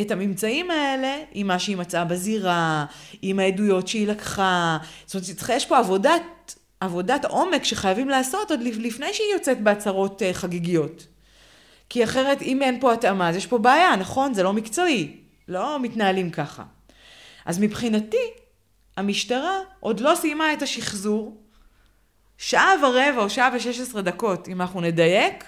את 0.00 0.10
הממצאים 0.10 0.70
האלה 0.70 1.18
עם 1.32 1.46
מה 1.46 1.58
שהיא 1.58 1.76
מצאה 1.76 2.04
בזירה, 2.04 2.84
עם 3.22 3.38
העדויות 3.38 3.88
שהיא 3.88 4.06
לקחה. 4.06 4.78
זאת 5.06 5.14
אומרת, 5.14 5.50
יש 5.56 5.66
פה 5.66 5.78
עבודת, 5.78 6.54
עבודת 6.80 7.24
עומק 7.24 7.64
שחייבים 7.64 8.08
לעשות 8.08 8.50
עוד 8.50 8.60
לפני 8.62 9.14
שהיא 9.14 9.32
יוצאת 9.32 9.60
בהצהרות 9.60 10.22
אה, 10.22 10.32
חגיגיות. 10.34 11.06
כי 11.88 12.04
אחרת, 12.04 12.42
אם 12.42 12.62
אין 12.62 12.80
פה 12.80 12.92
התאמה, 12.92 13.28
אז 13.28 13.36
יש 13.36 13.46
פה 13.46 13.58
בעיה, 13.58 13.96
נכון? 13.96 14.34
זה 14.34 14.42
לא 14.42 14.52
מקצועי. 14.52 15.16
לא 15.48 15.78
מתנהלים 15.80 16.30
ככה. 16.30 16.62
אז 17.44 17.58
מבחינתי, 17.58 18.30
המשטרה 18.96 19.58
עוד 19.80 20.00
לא 20.00 20.14
סיימה 20.14 20.52
את 20.52 20.62
השחזור. 20.62 21.42
שעה 22.38 22.74
ורבע 22.82 23.22
או 23.22 23.30
שעה 23.30 23.50
ושש 23.54 23.80
עשרה 23.80 24.02
דקות, 24.02 24.48
אם 24.48 24.60
אנחנו 24.60 24.80
נדייק, 24.80 25.44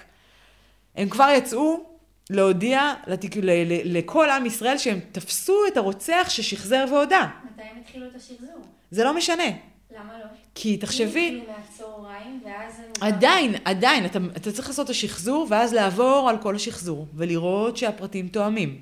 הם 0.95 1.09
כבר 1.09 1.29
יצאו 1.37 1.94
להודיע 2.29 2.93
לתק... 3.07 3.37
ל... 3.37 3.49
ל... 3.49 3.97
לכל 3.97 4.29
עם 4.29 4.45
ישראל 4.45 4.77
שהם 4.77 4.99
תפסו 5.11 5.57
את 5.67 5.77
הרוצח 5.77 6.27
ששחזר 6.29 6.85
והודה. 6.91 7.27
מתי 7.53 7.61
הם 7.71 7.77
התחילו 7.81 8.07
את 8.07 8.15
השחזור? 8.15 8.61
זה 8.91 9.03
לא 9.03 9.13
משנה. 9.13 9.43
למה 9.91 10.19
לא? 10.19 10.25
כי 10.55 10.77
תחשבי, 10.77 11.41
מהצהריים, 11.47 12.41
ואז... 12.45 12.81
עדיין, 13.01 13.55
עדיין, 13.65 14.05
אתה, 14.05 14.19
אתה 14.37 14.51
צריך 14.51 14.67
לעשות 14.67 14.85
את 14.85 14.89
השחזור, 14.89 15.47
ואז 15.49 15.73
לעבור 15.73 16.27
על 16.29 16.37
כל 16.37 16.55
השחזור, 16.55 17.07
ולראות 17.13 17.77
שהפרטים 17.77 18.27
תואמים. 18.27 18.81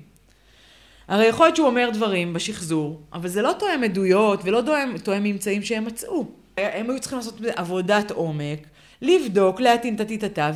הרי 1.08 1.26
יכול 1.26 1.46
להיות 1.46 1.56
שהוא 1.56 1.66
אומר 1.66 1.90
דברים 1.92 2.32
בשחזור, 2.32 3.00
אבל 3.12 3.28
זה 3.28 3.42
לא 3.42 3.52
תואם 3.58 3.84
עדויות 3.84 4.40
ולא 4.44 4.62
תואם, 4.66 4.98
תואם 4.98 5.22
ממצאים 5.22 5.62
שהם 5.62 5.84
מצאו. 5.84 6.26
הם 6.56 6.90
היו 6.90 7.00
צריכים 7.00 7.18
לעשות 7.18 7.40
עבודת 7.56 8.10
עומק, 8.10 8.58
לבדוק, 9.04 9.60
להטעין 9.60 9.96
טטיטטה, 9.96 10.50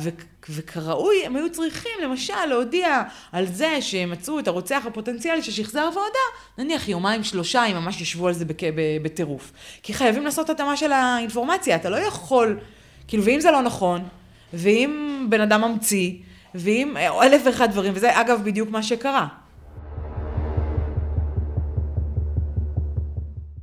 וכראוי 0.49 1.25
הם 1.25 1.35
היו 1.35 1.51
צריכים 1.51 1.91
למשל 2.03 2.45
להודיע 2.49 3.03
על 3.31 3.45
זה 3.45 3.81
שהם 3.81 4.11
מצאו 4.11 4.39
את 4.39 4.47
הרוצח 4.47 4.83
הפוטנציאלי 4.87 5.41
ששחזר 5.43 5.89
ועודה, 5.93 6.25
נניח 6.57 6.89
יומיים 6.89 7.23
שלושה, 7.23 7.63
הם 7.63 7.75
ממש 7.75 8.01
ישבו 8.01 8.27
על 8.27 8.33
זה 8.33 8.45
בטירוף. 9.03 9.51
כי 9.83 9.93
חייבים 9.93 10.25
לעשות 10.25 10.49
התאמה 10.49 10.77
של 10.77 10.91
האינפורמציה, 10.91 11.75
אתה 11.75 11.89
לא 11.89 11.97
יכול, 11.97 12.59
כאילו, 13.07 13.23
ואם 13.23 13.39
זה 13.39 13.51
לא 13.51 13.61
נכון, 13.61 14.01
ואם 14.53 15.25
בן 15.29 15.41
אדם 15.41 15.61
ממציא, 15.61 16.11
ואם 16.55 16.97
אלף 16.97 17.41
ואחד 17.45 17.71
דברים, 17.71 17.93
וזה 17.95 18.21
אגב 18.21 18.41
בדיוק 18.43 18.69
מה 18.69 18.83
שקרה. 18.83 19.27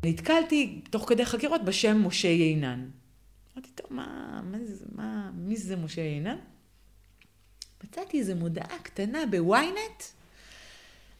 נתקלתי 0.04 0.80
תוך 0.90 1.08
כדי 1.08 1.24
חקירות 1.24 1.64
בשם 1.64 2.06
משה 2.06 2.28
יינן. 2.28 2.95
אמרתי, 3.56 3.70
טוב, 3.74 3.86
מה, 3.90 4.40
מה 4.44 4.58
זה, 4.64 4.84
מה, 4.92 5.30
מי 5.34 5.56
זה 5.56 5.76
משה 5.76 6.00
יינן? 6.00 6.36
מצאתי 7.84 8.18
איזו 8.18 8.34
מודעה 8.34 8.78
קטנה 8.82 9.26
בוויינט 9.30 10.02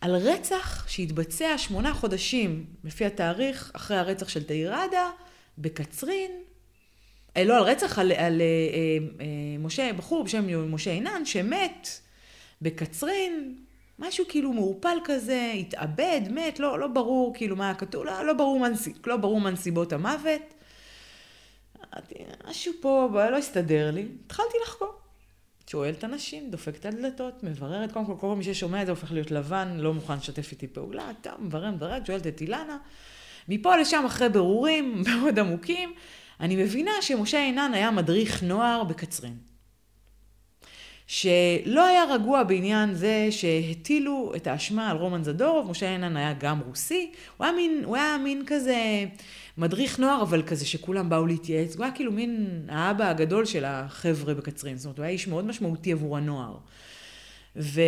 על 0.01 0.17
רצח 0.17 0.89
שהתבצע 0.89 1.59
שמונה 1.59 1.95
חודשים, 1.95 2.67
לפי 2.85 3.05
התאריך, 3.05 3.71
אחרי 3.75 3.97
הרצח 3.97 4.29
של 4.29 4.45
תאירדה, 4.45 5.11
בקצרין. 5.59 6.31
אה, 7.37 7.45
לא 7.45 7.57
על 7.57 7.63
רצח, 7.63 7.99
על, 7.99 8.13
על 8.13 8.41
אה, 8.41 8.47
אה, 9.21 9.59
משה, 9.59 9.93
בחור 9.93 10.25
בשם 10.25 10.73
משה 10.73 10.91
יינן, 10.91 11.25
שמת 11.25 11.89
בקצרין, 12.63 13.57
משהו 13.99 14.25
כאילו 14.29 14.53
מעורפל 14.53 14.99
כזה, 15.05 15.53
התאבד, 15.55 16.21
מת, 16.31 16.59
לא, 16.59 16.79
לא 16.79 16.87
ברור 16.87 17.35
כאילו 17.35 17.57
מה 17.57 17.75
כתוב, 17.75 18.05
לא, 18.05 18.27
לא, 18.27 18.33
ברור 18.33 18.59
מה, 18.59 18.69
לא 19.07 19.17
ברור 19.17 19.41
המוות. 19.93 20.56
משהו 22.49 22.73
פה 22.81 23.09
לא 23.31 23.37
הסתדר 23.37 23.91
לי, 23.91 24.09
התחלתי 24.27 24.57
לחקור. 24.63 24.93
שואלת 25.71 26.05
אנשים, 26.05 26.51
דופקת 26.51 26.87
על 26.87 26.93
דלתות, 26.93 27.43
מבררת, 27.43 27.93
קודם 27.93 28.07
כל, 28.07 28.15
כל 28.21 28.37
מי 28.37 28.45
ששומע 28.45 28.81
את 28.83 28.87
זה 28.87 28.93
הופך 28.93 29.13
להיות 29.13 29.31
לבן, 29.31 29.77
לא 29.77 29.95
מוכן 29.95 30.17
לשתף 30.17 30.53
איתי 30.53 30.67
פעולה, 30.67 31.11
טוב, 31.21 31.33
מברר, 31.41 31.71
מבררת, 31.71 32.07
שואלת 32.07 32.27
את 32.27 32.41
אילנה. 32.41 32.79
מפה 33.49 33.77
לשם, 33.77 34.03
אחרי 34.07 34.29
ברורים 34.29 34.95
מאוד 35.07 35.39
עמוקים, 35.39 35.93
אני 36.41 36.57
מבינה 36.57 36.91
שמשה 37.01 37.39
עינן 37.39 37.71
היה 37.75 37.91
מדריך 37.91 38.43
נוער 38.43 38.85
בקצרין. 38.85 39.37
שלא 41.07 41.87
היה 41.87 42.05
רגוע 42.05 42.43
בעניין 42.43 42.95
זה 42.95 43.29
שהטילו 43.31 44.33
את 44.37 44.47
האשמה 44.47 44.91
על 44.91 44.97
רומן 44.97 45.25
זדורוב, 45.25 45.71
משה 45.71 45.91
עינן 45.91 46.17
היה 46.17 46.33
גם 46.33 46.61
רוסי, 46.67 47.11
הוא 47.37 47.45
היה 47.45 47.57
מין, 47.57 47.83
הוא 47.85 47.97
היה 47.97 48.19
מין 48.19 48.43
כזה 48.47 49.05
מדריך 49.59 49.99
נוער, 49.99 50.23
אבל 50.23 50.43
כזה 50.43 50.67
שכולם 50.67 51.09
באו 51.09 51.27
להתייעץ, 51.27 51.77
הוא 51.77 51.85
היה 51.85 51.95
כאילו 51.95 52.13
מין 52.13 52.61
האבא 52.69 53.11
הגדול 53.11 53.45
של 53.45 53.65
החבר'ה 53.67 54.35
בקצרין, 54.35 54.77
זאת 54.77 54.85
אומרת, 54.85 54.99
הוא 54.99 55.05
היה 55.05 55.13
איש 55.13 55.29
מאוד 55.29 55.47
משמעותי 55.47 55.93
עבור 55.93 56.17
הנוער. 56.17 56.57
ו... 57.57 57.81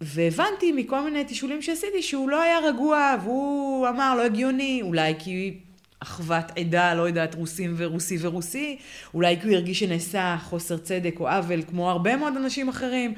והבנתי 0.00 0.72
מכל 0.72 1.04
מיני 1.04 1.24
תשאולים 1.28 1.62
שעשיתי 1.62 2.02
שהוא 2.02 2.30
לא 2.30 2.42
היה 2.42 2.58
רגוע, 2.68 3.16
והוא 3.24 3.88
אמר 3.88 4.14
לא 4.16 4.24
הגיוני, 4.24 4.80
אולי 4.82 5.14
כי 5.18 5.58
אחוות 6.00 6.44
עדה, 6.58 6.94
לא 6.94 7.08
יודעת, 7.08 7.34
רוסים 7.34 7.74
ורוסי 7.76 8.18
ורוסי, 8.20 8.78
אולי 9.14 9.40
כי 9.40 9.46
הוא 9.46 9.54
הרגיש 9.54 9.80
שנעשה 9.80 10.36
חוסר 10.42 10.76
צדק 10.76 11.20
או 11.20 11.28
עוול, 11.28 11.62
כמו 11.62 11.90
הרבה 11.90 12.16
מאוד 12.16 12.36
אנשים 12.36 12.68
אחרים. 12.68 13.14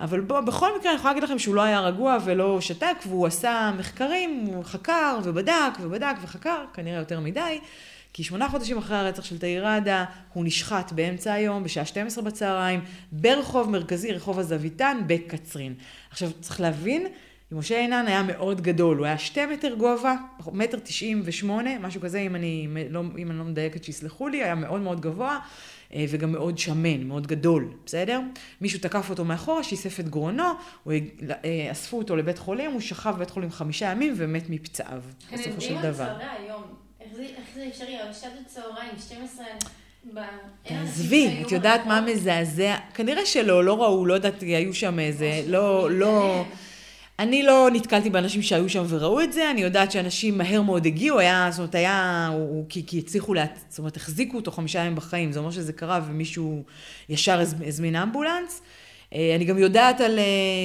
אבל 0.00 0.20
בוא, 0.20 0.40
בכל 0.40 0.78
מקרה 0.78 0.90
אני 0.90 0.98
יכולה 0.98 1.14
להגיד 1.14 1.24
לכם 1.24 1.38
שהוא 1.38 1.54
לא 1.54 1.62
היה 1.62 1.80
רגוע 1.80 2.18
ולא 2.24 2.60
שתק, 2.60 2.96
והוא 3.06 3.26
עשה 3.26 3.72
מחקרים, 3.78 4.44
הוא 4.46 4.64
חקר 4.64 5.18
ובדק 5.22 5.72
ובדק 5.80 6.14
וחקר, 6.22 6.64
כנראה 6.74 6.98
יותר 6.98 7.20
מדי, 7.20 7.58
כי 8.12 8.24
שמונה 8.24 8.48
חודשים 8.48 8.78
אחרי 8.78 8.96
הרצח 8.96 9.24
של 9.24 9.38
תאירדה, 9.38 10.04
הוא 10.32 10.44
נשחט 10.44 10.92
באמצע 10.92 11.32
היום, 11.32 11.64
בשעה 11.64 11.84
12 11.84 12.24
בצהריים, 12.24 12.80
ברחוב 13.12 13.70
מרכזי, 13.70 14.12
רחוב 14.12 14.38
הזוויתן, 14.38 15.00
בקצרין. 15.06 15.74
עכשיו, 16.10 16.30
צריך 16.40 16.60
להבין, 16.60 17.06
משה 17.52 17.78
עינן 17.78 18.06
היה 18.06 18.22
מאוד 18.22 18.60
גדול, 18.60 18.98
הוא 18.98 19.06
היה 19.06 19.18
שתי 19.18 19.46
מטר 19.46 19.74
גובה, 19.74 20.14
מטר 20.52 20.78
תשעים 20.78 21.22
ושמונה, 21.24 21.78
משהו 21.78 22.00
כזה, 22.00 22.18
אם 22.18 22.36
אני 22.36 22.68
לא, 22.90 23.02
אם 23.18 23.30
אני 23.30 23.38
לא 23.38 23.44
מדייקת 23.44 23.84
שיסלחו 23.84 24.28
לי, 24.28 24.42
היה 24.42 24.54
מאוד 24.54 24.80
מאוד 24.80 25.00
גבוה. 25.00 25.38
וגם 26.08 26.32
מאוד 26.32 26.58
שמן, 26.58 27.02
מאוד 27.02 27.26
גדול, 27.26 27.68
בסדר? 27.86 28.20
מישהו 28.60 28.80
תקף 28.80 29.10
אותו 29.10 29.24
מאחורה, 29.24 29.64
שיסף 29.64 30.00
את 30.00 30.08
גרונו, 30.08 30.44
הוא, 30.84 30.92
אספו 31.72 31.98
אותו 31.98 32.16
לבית 32.16 32.38
חולים, 32.38 32.72
הוא 32.72 32.80
שכב 32.80 33.12
בבית 33.16 33.30
חולים 33.30 33.50
חמישה 33.50 33.90
ימים 33.90 34.14
ומת 34.16 34.50
מפצעיו, 34.50 35.02
בסופו 35.32 35.60
של 35.60 35.82
דבר. 35.82 36.16
איך 37.00 37.46
זה 37.54 37.66
אפשרי? 37.68 37.96
שעת 38.12 38.32
הצהריים, 38.46 38.92
12... 38.98 39.44
תעזבי, 40.62 41.42
את 41.46 41.52
יודעת 41.52 41.86
מה 41.86 42.00
מזעזע? 42.00 42.76
כנראה 42.94 43.26
שלא, 43.26 43.64
לא 43.64 43.82
ראו, 43.82 44.06
לא 44.06 44.14
יודעת, 44.14 44.40
היו 44.40 44.74
שם 44.74 44.98
איזה, 44.98 45.42
לא, 45.46 45.90
לא... 45.90 46.44
אני 47.18 47.42
לא 47.42 47.68
נתקלתי 47.72 48.10
באנשים 48.10 48.42
שהיו 48.42 48.68
שם 48.68 48.84
וראו 48.88 49.20
את 49.22 49.32
זה, 49.32 49.50
אני 49.50 49.60
יודעת 49.60 49.92
שאנשים 49.92 50.38
מהר 50.38 50.62
מאוד 50.62 50.86
הגיעו, 50.86 51.18
היה, 51.18 51.48
זאת 51.50 51.58
אומרת, 51.58 51.74
היה, 51.74 52.28
הוא, 52.32 52.66
כי, 52.68 52.86
כי 52.86 52.98
הצליחו, 52.98 53.34
לה, 53.34 53.44
זאת 53.68 53.78
אומרת, 53.78 53.96
החזיקו 53.96 54.36
אותו 54.36 54.50
חמישה 54.50 54.78
ימים 54.78 54.94
בחיים, 54.94 55.32
זה 55.32 55.38
אומר 55.38 55.50
שזה 55.50 55.72
קרה 55.72 56.00
ומישהו 56.08 56.62
ישר 57.08 57.40
הזמין 57.40 57.96
אמבולנס. 57.96 58.62
אני 59.36 59.44
גם 59.44 59.58
יודעת 59.58 60.00
על 60.00 60.18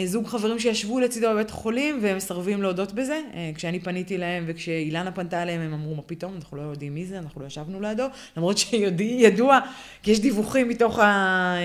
זוג 0.05 0.27
חברים 0.27 0.59
שישבו 0.59 0.99
לצידו 0.99 1.27
בבית 1.29 1.49
החולים 1.49 1.99
והם 2.01 2.17
מסרבים 2.17 2.61
להודות 2.61 2.93
בזה. 2.93 3.21
כשאני 3.55 3.79
פניתי 3.79 4.17
להם 4.17 4.43
וכשאילנה 4.47 5.11
פנתה 5.11 5.43
אליהם 5.43 5.61
הם 5.61 5.73
אמרו, 5.73 5.95
מה 5.95 6.01
פתאום, 6.01 6.35
אנחנו 6.35 6.57
לא 6.57 6.61
יודעים 6.61 6.93
מי 6.93 7.05
זה, 7.05 7.17
אנחנו 7.17 7.41
לא 7.41 7.47
ישבנו 7.47 7.81
לידו. 7.81 8.05
למרות 8.37 8.57
שידוע, 8.57 9.59
כי 10.03 10.11
יש 10.11 10.19
דיווחים 10.19 10.69
מתוך, 10.69 10.99
ה, 10.99 11.55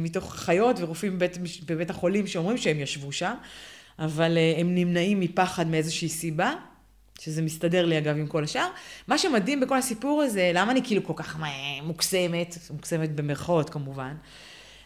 מתוך 0.00 0.34
חיות 0.34 0.76
ורופאים 0.80 1.16
בבית, 1.16 1.38
בבית 1.66 1.90
החולים 1.90 2.26
שאומרים 2.26 2.56
שהם 2.58 2.80
ישבו 2.80 3.12
שם. 3.12 3.34
אבל 3.98 4.38
הם 4.56 4.74
נמנעים 4.74 5.20
מפחד 5.20 5.66
מאיזושהי 5.66 6.08
סיבה, 6.08 6.54
שזה 7.20 7.42
מסתדר 7.42 7.86
לי 7.86 7.98
אגב 7.98 8.16
עם 8.16 8.26
כל 8.26 8.44
השאר. 8.44 8.68
מה 9.08 9.18
שמדהים 9.18 9.60
בכל 9.60 9.78
הסיפור 9.78 10.22
הזה, 10.22 10.50
למה 10.54 10.72
אני 10.72 10.80
כאילו 10.84 11.04
כל 11.04 11.12
כך 11.16 11.40
מוקסמת, 11.82 12.58
מוקסמת 12.70 13.14
במרכאות 13.14 13.70
כמובן, 13.70 14.14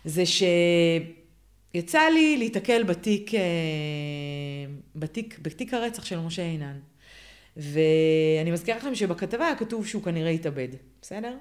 זה 0.05 0.23
שיצא 0.27 2.01
לי 2.15 2.37
להתקל 2.37 2.83
בתיק, 2.83 3.31
בתיק, 4.97 5.39
בתיק 5.43 5.75
הרצח 5.75 6.05
של 6.05 6.19
משה 6.19 6.43
עינן. 6.43 6.79
ואני 7.57 8.51
מזכירה 8.51 8.79
לכם 8.79 8.95
שבכתבה 8.95 9.47
היה 9.47 9.57
כתוב 9.57 9.87
שהוא 9.87 10.03
כנראה 10.03 10.31
התאבד, 10.31 10.69
בסדר? 11.03 11.35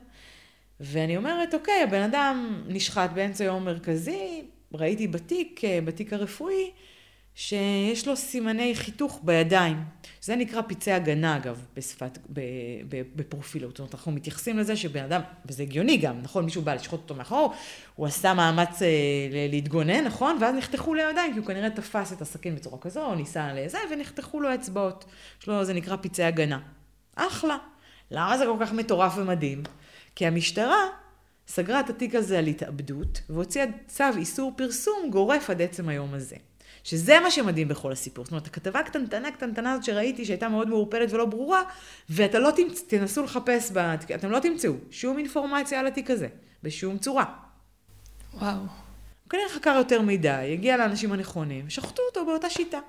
ואני 0.79 1.17
אומרת, 1.17 1.53
אוקיי, 1.53 1.83
הבן 1.83 2.01
אדם 2.01 2.63
נשחט 2.67 3.11
באמצע 3.11 3.43
יום 3.43 3.65
מרכזי, 3.65 4.41
ראיתי 4.73 5.07
בתיק, 5.07 5.61
בתיק 5.85 6.13
הרפואי, 6.13 6.71
שיש 7.35 8.07
לו 8.07 8.15
סימני 8.15 8.75
חיתוך 8.75 9.19
בידיים. 9.23 9.83
זה 10.21 10.35
נקרא 10.35 10.61
פצעי 10.67 10.93
הגנה, 10.93 11.37
אגב, 11.37 11.65
בשפת, 11.75 12.17
בפרופילות. 13.15 13.71
זאת 13.71 13.79
אומרת, 13.79 13.95
אנחנו 13.95 14.11
מתייחסים 14.11 14.59
לזה 14.59 14.75
שבן 14.75 15.03
אדם, 15.03 15.21
וזה 15.45 15.63
הגיוני 15.63 15.97
גם, 15.97 16.21
נכון? 16.21 16.45
מישהו 16.45 16.61
בא 16.61 16.73
לשחוט 16.73 16.99
אותו 16.99 17.15
מאחור, 17.15 17.53
הוא 17.95 18.07
עשה 18.07 18.33
מאמץ 18.33 18.81
אה, 18.81 18.87
להתגונן, 19.49 20.03
נכון? 20.03 20.37
ואז 20.41 20.55
נחתכו 20.55 20.93
לו 20.93 21.01
הידיים, 21.01 21.33
כי 21.33 21.39
הוא 21.39 21.47
כנראה 21.47 21.69
תפס 21.69 22.13
את 22.13 22.21
הסכין 22.21 22.55
בצורה 22.55 22.77
כזו, 22.77 23.05
או 23.05 23.15
ניסה 23.15 23.53
לזה, 23.53 23.77
ונחתכו 23.91 24.39
לו 24.39 24.55
אצבעות. 24.55 25.05
יש 25.41 25.47
לו, 25.47 25.65
זה 25.65 25.73
נקרא 25.73 25.95
פצעי 26.01 26.25
הגנה. 26.25 26.59
אחלה. 27.15 27.57
למה 28.11 28.37
זה 28.37 28.45
כל 28.45 28.65
כך 28.65 28.73
מטורף 28.73 29.13
ומדהים? 29.17 29.63
כי 30.15 30.27
המשטרה 30.27 30.85
סגרה 31.47 31.79
את 31.79 31.89
התיק 31.89 32.15
הזה 32.15 32.39
על 32.39 32.47
התאבדות, 32.47 33.21
והוציאה 33.29 33.65
צו 33.87 34.03
איסור 34.17 34.53
פרסום 34.55 35.09
גורף 35.11 35.49
עד 35.49 35.61
עצם 35.61 35.89
היום 35.89 36.13
הזה. 36.13 36.35
שזה 36.83 37.19
מה 37.19 37.31
שמדהים 37.31 37.67
בכל 37.67 37.91
הסיפור. 37.91 38.25
זאת 38.25 38.31
אומרת, 38.31 38.47
הכתבה 38.47 38.79
הקטנטנה 38.79 39.31
קטנטנה 39.31 39.71
הזאת 39.71 39.83
שראיתי, 39.83 40.25
שהייתה 40.25 40.49
מאוד 40.49 40.69
מעורפלת 40.69 41.13
ולא 41.13 41.25
ברורה, 41.25 41.61
ואתה 42.09 42.39
לא 42.39 42.51
תמצ... 42.51 42.81
תנסו 42.87 43.23
לחפש, 43.23 43.71
בת... 43.71 44.11
אתם 44.15 44.31
לא 44.31 44.39
תמצאו 44.39 44.73
שום 44.91 45.17
אינפורמציה 45.17 45.79
על 45.79 45.87
התיק 45.87 46.11
הזה, 46.11 46.27
בשום 46.63 46.97
צורה. 46.97 47.25
וואו. 48.33 48.57
הוא 48.57 49.29
כנראה 49.29 49.49
חקר 49.49 49.75
יותר 49.77 50.01
מדי, 50.01 50.53
הגיע 50.53 50.77
לאנשים 50.77 51.11
הנכונים, 51.11 51.65
ושחטו 51.67 52.01
אותו 52.09 52.25
באותה 52.25 52.49
שיטה. 52.49 52.79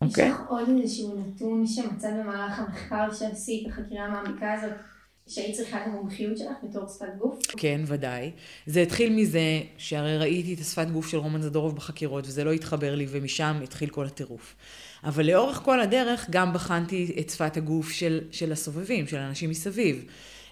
אוקיי? 0.00 0.28
יש 0.28 0.32
לך 0.34 0.40
עוד 0.48 0.68
איזשהו 0.68 1.14
נתון 1.20 1.66
שמצאת 1.66 2.14
במהלך 2.14 2.58
המחקר 2.58 3.14
שעשית, 3.14 3.68
החקירה 3.68 4.04
המעמיקה 4.04 4.52
הזאת, 4.52 4.72
שהיית 5.28 5.56
צריכה 5.56 5.76
את 5.76 5.86
המומחיות 5.86 6.38
שלך 6.38 6.56
בתור 6.62 6.88
שפת 6.88 7.06
גוף? 7.18 7.38
כן, 7.56 7.80
ודאי. 7.86 8.30
זה 8.66 8.82
התחיל 8.82 9.12
מזה 9.12 9.60
שהרי 9.78 10.18
ראיתי 10.18 10.54
את 10.54 10.58
השפת 10.58 10.86
גוף 10.90 11.08
של 11.08 11.18
רומן 11.18 11.42
זדורוב 11.42 11.76
בחקירות, 11.76 12.26
וזה 12.26 12.44
לא 12.44 12.52
התחבר 12.52 12.94
לי, 12.94 13.06
ומשם 13.10 13.60
התחיל 13.62 13.88
כל 13.88 14.06
הטירוף. 14.06 14.54
אבל 15.04 15.26
לאורך 15.26 15.56
כל 15.56 15.80
הדרך 15.80 16.26
גם 16.30 16.52
בחנתי 16.52 17.16
את 17.20 17.30
שפת 17.30 17.56
הגוף 17.56 17.90
של, 17.90 18.20
של 18.30 18.52
הסובבים, 18.52 19.06
של 19.06 19.16
האנשים 19.16 19.50
מסביב, 19.50 20.04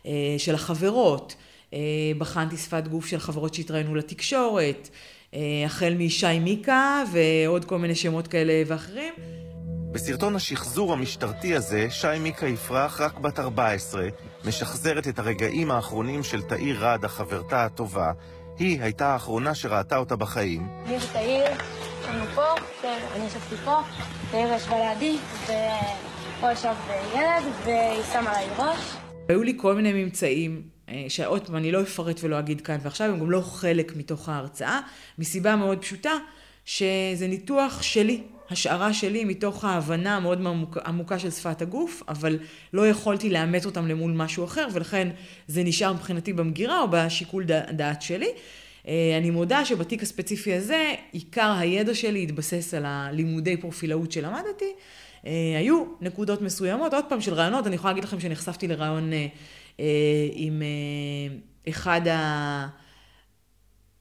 אה, 0.07 0.35
של 0.39 0.55
החברות. 0.55 1.35
אה, 1.75 1.79
בחנתי 2.19 2.57
שפת 2.57 2.89
גוף 2.89 3.07
של 3.07 3.19
חברות 3.19 3.55
שהתראיינו 3.55 3.95
לתקשורת, 3.95 4.89
אה, 5.35 5.63
החל 5.65 5.95
משי 5.99 6.39
מיקה 6.39 7.03
ועוד 7.13 7.65
כל 7.65 7.79
מיני 7.79 7.95
שמות 7.95 8.29
כאלה 8.29 8.63
ואחרים. 8.67 9.15
בסרטון 9.97 10.37
השחזור 10.37 10.93
המשטרתי 10.93 11.55
הזה, 11.55 11.91
שי 11.91 12.19
מיקה 12.21 12.47
יפרח, 12.47 13.01
רק 13.01 13.19
בת 13.19 13.39
14, 13.39 14.09
משחזרת 14.45 15.09
את 15.09 15.19
הרגעים 15.19 15.71
האחרונים 15.71 16.23
של 16.23 16.43
תאיר 16.43 16.77
רדה, 16.81 17.09
חברתה 17.09 17.65
הטובה. 17.65 18.13
היא 18.59 18.83
הייתה 18.83 19.07
האחרונה 19.07 19.55
שראתה 19.55 19.97
אותה 19.97 20.17
בחיים. 20.17 20.69
יש 20.89 21.05
תאיר, 21.05 21.45
אנחנו 22.09 22.27
פה, 22.35 22.43
אני 23.15 23.27
ישבתי 23.27 23.57
פה, 23.65 23.81
תאיר 24.31 24.53
ישבה 24.53 24.77
לידי, 24.79 25.17
ופה 25.45 26.53
ישב 26.53 26.75
ילד, 27.15 27.53
והיא 27.65 28.03
שמה 28.13 28.31
עליי 28.31 28.49
ראש. 28.59 28.97
היו 29.29 29.43
לי 29.43 29.55
כל 29.57 29.75
מיני 29.75 30.05
ממצאים, 30.05 30.63
אה, 30.89 31.05
שעוד 31.09 31.47
פעם 31.47 31.57
אני 31.57 31.73
לא 31.73 31.83
אפרט 31.83 32.21
ולא 32.23 32.39
אגיד 32.39 32.61
כאן 32.61 32.79
ועכשיו, 32.83 33.11
הם 33.11 33.21
גם 33.21 33.31
לא 33.31 33.41
חלק 33.41 33.97
מתוך 33.97 34.29
ההרצאה, 34.29 34.81
מסיבה 35.19 35.57
מאוד 35.57 35.79
פשוטה, 35.79 36.13
שזה 36.65 37.27
ניתוח 37.29 37.83
שלי, 37.83 38.23
השערה 38.51 38.95
שלי 38.95 39.25
מתוך 39.25 39.65
ההבנה 39.65 40.17
המאוד 40.17 40.47
עמוקה 40.87 41.19
של 41.19 41.31
שפת 41.31 41.63
הגוף, 41.63 42.03
אבל 42.09 42.39
לא 42.73 42.89
יכולתי 42.89 43.31
לאמת 43.31 43.65
אותם 43.65 43.87
למול 43.87 44.13
משהו 44.13 44.45
אחר, 44.45 44.69
ולכן 44.73 45.09
זה 45.49 45.63
נשאר 45.63 45.93
מבחינתי 45.93 46.33
במגירה 46.33 46.81
או 46.81 46.87
בשיקול 46.91 47.45
דעת 47.71 48.03
שלי. 48.03 48.29
אה, 48.89 49.15
אני 49.19 49.31
מודה 49.31 49.65
שבתיק 49.65 50.03
הספציפי 50.03 50.55
הזה, 50.55 50.95
עיקר 51.13 51.55
הידע 51.59 51.95
שלי 51.95 52.23
התבסס 52.23 52.75
על 52.75 52.83
הלימודי 52.87 53.57
פרופילאות 53.57 54.13
שלמדתי. 54.13 54.73
אה, 55.27 55.55
היו 55.59 55.85
נקודות 56.01 56.43
מסוימות, 56.43 56.95
עוד 56.95 57.05
פעם 57.09 57.21
של 57.21 57.35
רעיונות, 57.35 57.67
אני 57.67 57.75
יכולה 57.75 57.93
להגיד 57.93 58.05
לכם 58.05 58.21
שנחשפתי 58.21 58.69
לרעיון 58.69 59.13
אה, 59.81 59.87
עם 60.33 60.63
אחד 61.69 62.01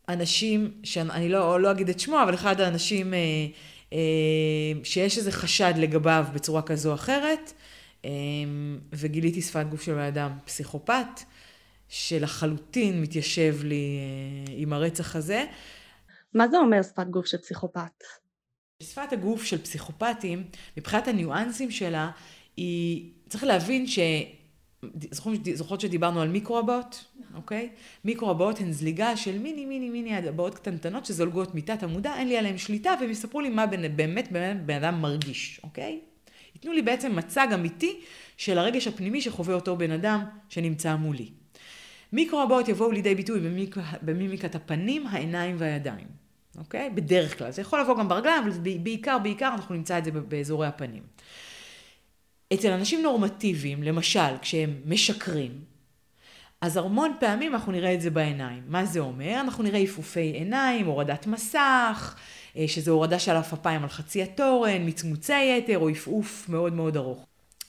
האנשים, 0.07 0.71
שאני 0.83 1.29
לא, 1.29 1.61
לא 1.61 1.71
אגיד 1.71 1.89
את 1.89 1.99
שמו, 1.99 2.23
אבל 2.23 2.33
אחד 2.33 2.61
האנשים 2.61 3.13
שיש 4.83 5.17
איזה 5.17 5.31
חשד 5.31 5.73
לגביו 5.77 6.25
בצורה 6.33 6.61
כזו 6.61 6.89
או 6.89 6.95
אחרת, 6.95 7.53
וגיליתי 8.93 9.41
שפת 9.41 9.65
גוף 9.69 9.81
של 9.81 9.93
בן 9.93 9.99
אדם 9.99 10.31
פסיכופת. 10.45 11.21
שלחלוטין 11.89 13.01
מתיישב 13.01 13.55
לי 13.63 13.99
אה, 13.99 14.53
עם 14.57 14.73
הרצח 14.73 15.15
הזה. 15.15 15.45
מה 16.33 16.47
זה 16.47 16.57
אומר 16.57 16.83
שפת 16.83 17.07
גוף 17.07 17.25
של 17.25 17.37
פסיכופת? 17.37 18.03
שפת 18.83 19.13
הגוף 19.13 19.43
של 19.43 19.63
פסיכופתים, 19.63 20.43
מבחינת 20.77 21.07
הניואנסים 21.07 21.71
שלה, 21.71 22.11
היא, 22.57 23.11
צריך 23.29 23.43
להבין 23.43 23.87
ש... 23.87 23.99
זוכרות 25.53 25.81
שדיברנו 25.81 26.21
על 26.21 26.27
מיקרו-הבעות, 26.27 27.05
אוקיי? 27.35 27.69
מיקרו-הבעות 28.05 28.59
הן 28.59 28.71
זליגה 28.71 29.17
של 29.17 29.39
מיני 29.39 29.65
מיני 29.65 29.89
מיני 29.89 30.15
הבעות 30.15 30.55
קטנטנות 30.55 31.05
שזולגות 31.05 31.55
מתת 31.55 31.83
המודע, 31.83 32.15
אין 32.15 32.27
לי 32.27 32.37
עליהן 32.37 32.57
שליטה, 32.57 32.93
והם 32.99 33.11
יספרו 33.11 33.41
לי 33.41 33.49
מה 33.49 33.65
באמת 33.65 34.31
באמת 34.31 34.61
בן 34.65 34.83
אדם 34.83 35.01
מרגיש, 35.01 35.59
אוקיי? 35.63 35.99
ייתנו 36.55 36.73
לי 36.73 36.81
בעצם 36.81 37.15
מצג 37.15 37.47
אמיתי 37.53 37.99
של 38.37 38.57
הרגש 38.57 38.87
הפנימי 38.87 39.21
שחווה 39.21 39.55
אותו 39.55 39.77
בן 39.77 39.91
אדם 39.91 40.23
שנמצא 40.49 40.95
מולי. 40.95 41.29
מיקרו-הבעות 42.13 42.69
יבואו 42.69 42.91
לידי 42.91 43.15
ביטוי 43.15 43.39
במיק... 43.39 43.75
במימיקת 44.01 44.55
הפנים, 44.55 45.07
העיניים 45.07 45.55
והידיים, 45.59 46.07
אוקיי? 46.57 46.89
בדרך 46.89 47.37
כלל. 47.37 47.51
זה 47.51 47.61
יכול 47.61 47.81
לבוא 47.81 47.97
גם 47.97 48.07
ברגליים, 48.07 48.43
אבל 48.43 48.51
בעיקר, 48.83 49.17
בעיקר 49.23 49.51
אנחנו 49.53 49.75
נמצא 49.75 49.97
את 49.97 50.05
זה 50.05 50.11
באזורי 50.11 50.67
הפנים. 50.67 51.03
אצל 52.55 52.71
אנשים 52.71 53.01
נורמטיביים, 53.01 53.83
למשל, 53.83 54.37
כשהם 54.41 54.81
משקרים, 54.85 55.51
אז 56.61 56.77
המון 56.77 57.13
פעמים 57.19 57.53
אנחנו 57.53 57.71
נראה 57.71 57.93
את 57.93 58.01
זה 58.01 58.09
בעיניים. 58.09 58.63
מה 58.67 58.85
זה 58.85 58.99
אומר? 58.99 59.41
אנחנו 59.41 59.63
נראה 59.63 59.79
עיפופי 59.79 60.19
עיניים, 60.19 60.85
הורדת 60.85 61.27
מסך, 61.27 62.15
אה, 62.57 62.67
שזה 62.67 62.91
הורדה 62.91 63.19
של 63.19 63.35
עפפיים 63.35 63.83
על 63.83 63.89
חצי 63.89 64.23
התורן, 64.23 64.87
מצמוצי 64.87 65.57
יתר 65.57 65.77
או 65.77 65.89
עפעוף 65.89 66.49
מאוד 66.49 66.73
מאוד 66.73 66.97
ארוך. 66.97 67.25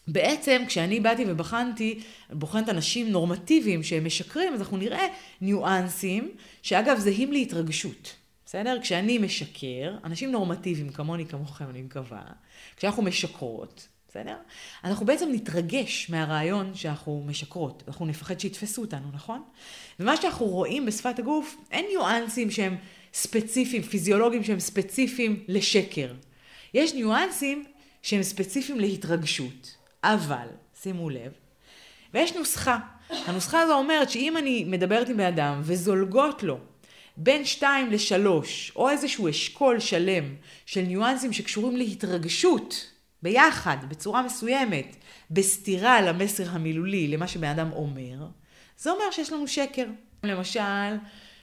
בעצם 0.08 0.62
כשאני 0.66 1.00
באתי 1.00 1.24
ובחנתי, 1.28 2.00
בוחנת 2.30 2.68
אנשים 2.68 3.10
נורמטיביים 3.10 3.82
שהם 3.82 4.04
משקרים, 4.04 4.54
אז 4.54 4.60
אנחנו 4.60 4.76
נראה 4.76 5.06
ניואנסים, 5.40 6.30
שאגב 6.62 6.98
זהים 6.98 7.32
להתרגשות, 7.32 8.16
בסדר? 8.46 8.78
כשאני 8.82 9.18
משקר, 9.18 9.96
אנשים 10.04 10.32
נורמטיביים 10.32 10.88
כמוני, 10.88 11.26
כמוכם, 11.26 11.70
אני 11.70 11.82
מקווה, 11.82 12.22
כשאנחנו 12.76 13.02
משקרות, 13.02 13.88
בסדר? 14.16 14.36
אנחנו 14.84 15.06
בעצם 15.06 15.28
נתרגש 15.32 16.10
מהרעיון 16.10 16.74
שאנחנו 16.74 17.24
משקרות, 17.26 17.82
אנחנו 17.88 18.06
נפחד 18.06 18.40
שיתפסו 18.40 18.80
אותנו, 18.80 19.06
נכון? 19.12 19.42
ומה 20.00 20.16
שאנחנו 20.16 20.46
רואים 20.46 20.86
בשפת 20.86 21.18
הגוף, 21.18 21.56
אין 21.70 21.86
ניואנסים 21.88 22.50
שהם 22.50 22.76
ספציפיים, 23.14 23.82
פיזיולוגיים 23.82 24.44
שהם 24.44 24.60
ספציפיים 24.60 25.44
לשקר. 25.48 26.14
יש 26.74 26.94
ניואנסים 26.94 27.64
שהם 28.02 28.22
ספציפיים 28.22 28.80
להתרגשות. 28.80 29.76
אבל, 30.04 30.46
שימו 30.82 31.10
לב, 31.10 31.32
ויש 32.14 32.32
נוסחה. 32.34 32.78
הנוסחה 33.10 33.60
הזו 33.60 33.74
אומרת 33.74 34.10
שאם 34.10 34.36
אני 34.36 34.64
מדברת 34.64 35.08
עם 35.08 35.16
בן 35.16 35.24
אדם 35.26 35.60
וזולגות 35.64 36.42
לו 36.42 36.58
בין 37.16 37.44
שתיים 37.44 37.90
לשלוש, 37.90 38.72
או 38.76 38.90
איזשהו 38.90 39.30
אשכול 39.30 39.80
שלם 39.80 40.34
של 40.66 40.80
ניואנסים 40.80 41.32
שקשורים 41.32 41.76
להתרגשות 41.76 42.95
ביחד, 43.26 43.76
בצורה 43.88 44.22
מסוימת, 44.22 44.96
בסתירה 45.30 46.00
למסר 46.00 46.50
המילולי, 46.50 47.08
למה 47.08 47.28
שבן 47.28 47.48
אדם 47.48 47.72
אומר, 47.72 48.26
זה 48.78 48.90
אומר 48.90 49.10
שיש 49.10 49.32
לנו 49.32 49.48
שקר. 49.48 49.86
למשל, 50.24 50.96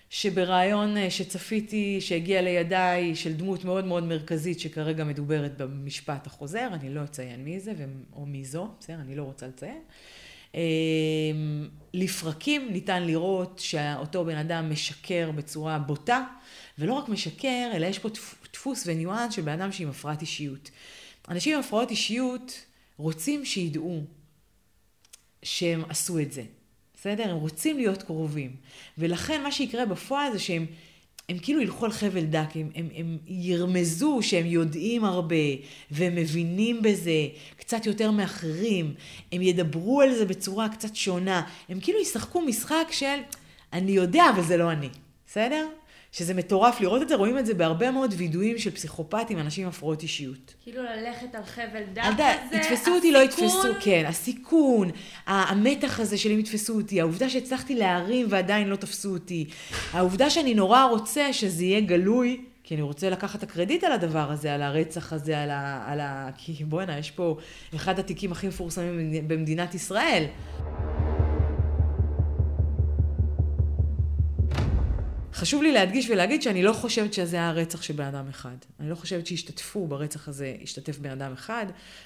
שברעיון 0.10 0.98
אה, 0.98 1.10
שצפיתי, 1.10 2.02
שהגיע 2.02 2.42
לידיי, 2.42 3.16
של 3.16 3.34
דמות 3.34 3.66
מאוד 3.66 3.86
מאוד 3.86 4.04
מרכזית, 4.04 4.60
שכרגע 4.60 5.04
מדוברת 5.04 5.58
במשפט 5.58 6.28
החוזר, 6.28 6.68
אני 6.74 6.94
לא 6.94 7.04
אציין 7.04 7.44
מי 7.44 7.60
זה 7.60 7.74
או 8.14 8.26
מי 8.26 8.46
זו, 8.46 8.68
בסדר, 8.80 8.96
אני 8.96 9.16
לא 9.16 9.24
רוצה 9.24 9.48
לציין. 9.48 9.82
אמ, 10.56 10.60
לפרקים 11.94 12.72
ניתן 12.72 13.04
לראות 13.04 13.60
שאותו 13.64 14.26
בן 14.26 14.38
אדם 14.38 14.70
משקר 14.70 15.32
בצורה 15.36 15.80
בוטה, 15.80 16.24
ולא 16.80 16.94
רק 16.94 17.10
משקר, 17.10 17.72
אלא 17.74 17.86
יש 17.86 18.00
פה 18.00 18.10
דפוס 18.54 18.84
וניואנס 18.88 19.34
של 19.34 19.42
בן 19.42 19.62
אדם 19.62 19.72
שעם 19.72 19.90
הפרעת 19.90 20.22
אישיות. 20.22 20.72
אנשים 21.30 21.54
עם 21.54 21.60
הפרעות 21.60 21.92
אישיות 21.92 22.66
רוצים 22.98 23.46
שידעו 23.46 24.04
שהם 25.44 25.84
עשו 25.90 26.20
את 26.20 26.32
זה. 26.32 26.44
בסדר? 26.94 27.30
הם 27.30 27.38
רוצים 27.38 27.78
להיות 27.78 28.04
קרובים. 28.04 28.56
ולכן 28.98 29.44
מה 29.44 29.52
שיקרה 29.52 29.86
בפועל 29.86 30.34
זה 30.34 30.40
שהם 30.40 30.66
הם 31.30 31.38
כאילו 31.40 31.62
ילכו 31.62 31.86
על 31.86 31.92
חבל 31.92 32.26
דק, 32.26 32.48
הם, 32.56 32.70
הם, 32.76 32.90
הם 32.96 33.18
ירמזו 33.28 34.20
שהם 34.22 34.46
יודעים 34.46 35.06
הרבה, 35.06 35.36
והם 35.92 36.16
מבינים 36.16 36.82
בזה 36.82 37.28
קצת 37.58 37.86
יותר 37.86 38.12
מאחרים, 38.12 38.94
הם 39.32 39.42
ידברו 39.42 40.02
על 40.02 40.16
זה 40.16 40.26
בצורה 40.26 40.70
קצת 40.70 40.96
שונה, 40.96 41.48
הם 41.70 41.80
כאילו 41.80 42.00
ישחקו 42.02 42.42
משחק 42.42 42.88
של 42.92 43.18
אני 43.74 43.92
יודע, 43.92 44.24
אבל 44.36 44.44
זה 44.44 44.58
לא 44.58 44.72
אני, 44.72 44.90
בסדר? 45.28 45.68
שזה 46.14 46.34
מטורף 46.34 46.82
לראות 46.82 47.02
את 47.02 47.10
זה, 47.10 47.16
רואים 47.16 47.38
את 47.38 47.46
זה 47.46 47.54
בהרבה 47.54 47.92
מאוד 47.92 48.14
וידויים 48.18 48.58
של 48.58 48.72
פסיכופטים, 48.72 49.40
אנשים 49.40 49.64
עם 49.64 49.70
הפרעות 49.70 50.02
אישיות. 50.02 50.54
כאילו 50.64 50.84
ללכת 50.84 51.36
על 51.36 51.44
חבל 51.44 51.84
דק 51.94 52.04
כזה, 52.04 52.56
יתפסו 52.58 52.96
אותי, 52.96 53.12
לא 53.12 53.20
יתפסו, 53.20 53.68
כן, 53.80 54.04
הסיכון, 54.08 54.92
המתח 55.28 56.00
הזה 56.00 56.18
של 56.18 56.32
אם 56.32 56.40
יתפסו 56.40 56.76
אותי, 56.76 57.02
העובדה 57.02 57.30
שהצלחתי 57.30 57.76
להרים 57.76 58.26
ועדיין 58.30 58.70
לא 58.70 58.76
תפסו 58.76 59.14
אותי, 59.14 59.46
העובדה 59.94 60.30
שאני 60.30 60.54
נורא 60.54 60.84
רוצה 60.84 61.34
שזה 61.34 61.64
יהיה 61.64 61.82
גלוי. 61.82 62.42
כי 62.66 62.76
אני 62.76 62.82
רוצה 62.82 63.10
לקחת 63.10 63.44
את 63.44 63.44
הקרדיט 63.44 63.84
על 63.84 63.92
הדבר 63.92 64.32
הזה, 64.32 64.54
על 64.54 64.62
הרצח 64.62 65.14
הזה, 65.14 65.42
על 65.42 65.50
ה... 65.50 65.84
על 65.88 66.00
ה... 66.00 66.30
כי 66.38 66.64
בואנה, 66.64 66.98
יש 66.98 67.12
פה 67.12 67.38
אחד 67.76 68.00
התיקים 68.00 68.32
הכי 68.32 68.48
מפורסמים 68.48 69.28
במדינת 69.28 69.76
ישראל. 69.76 70.26
חשוב 75.34 75.64
לי 75.64 75.72
להדגיש 75.72 76.10
ולהגיד 76.10 76.42
שאני 76.42 76.64
לא 76.64 76.74
חושבת 76.74 77.14
שזה 77.14 77.36
היה 77.36 77.52
רצח 77.52 77.82
של 77.82 77.94
בן 77.94 78.04
אדם 78.04 78.28
אחד. 78.30 78.56
אני 78.80 78.90
לא 78.90 78.96
חושבת 78.96 79.28
שהשתתפו 79.28 79.88
ברצח 79.88 80.28
הזה, 80.28 80.56
השתתף 80.64 80.98
בן 80.98 81.10
אדם 81.10 81.34
אחד. 81.34 81.66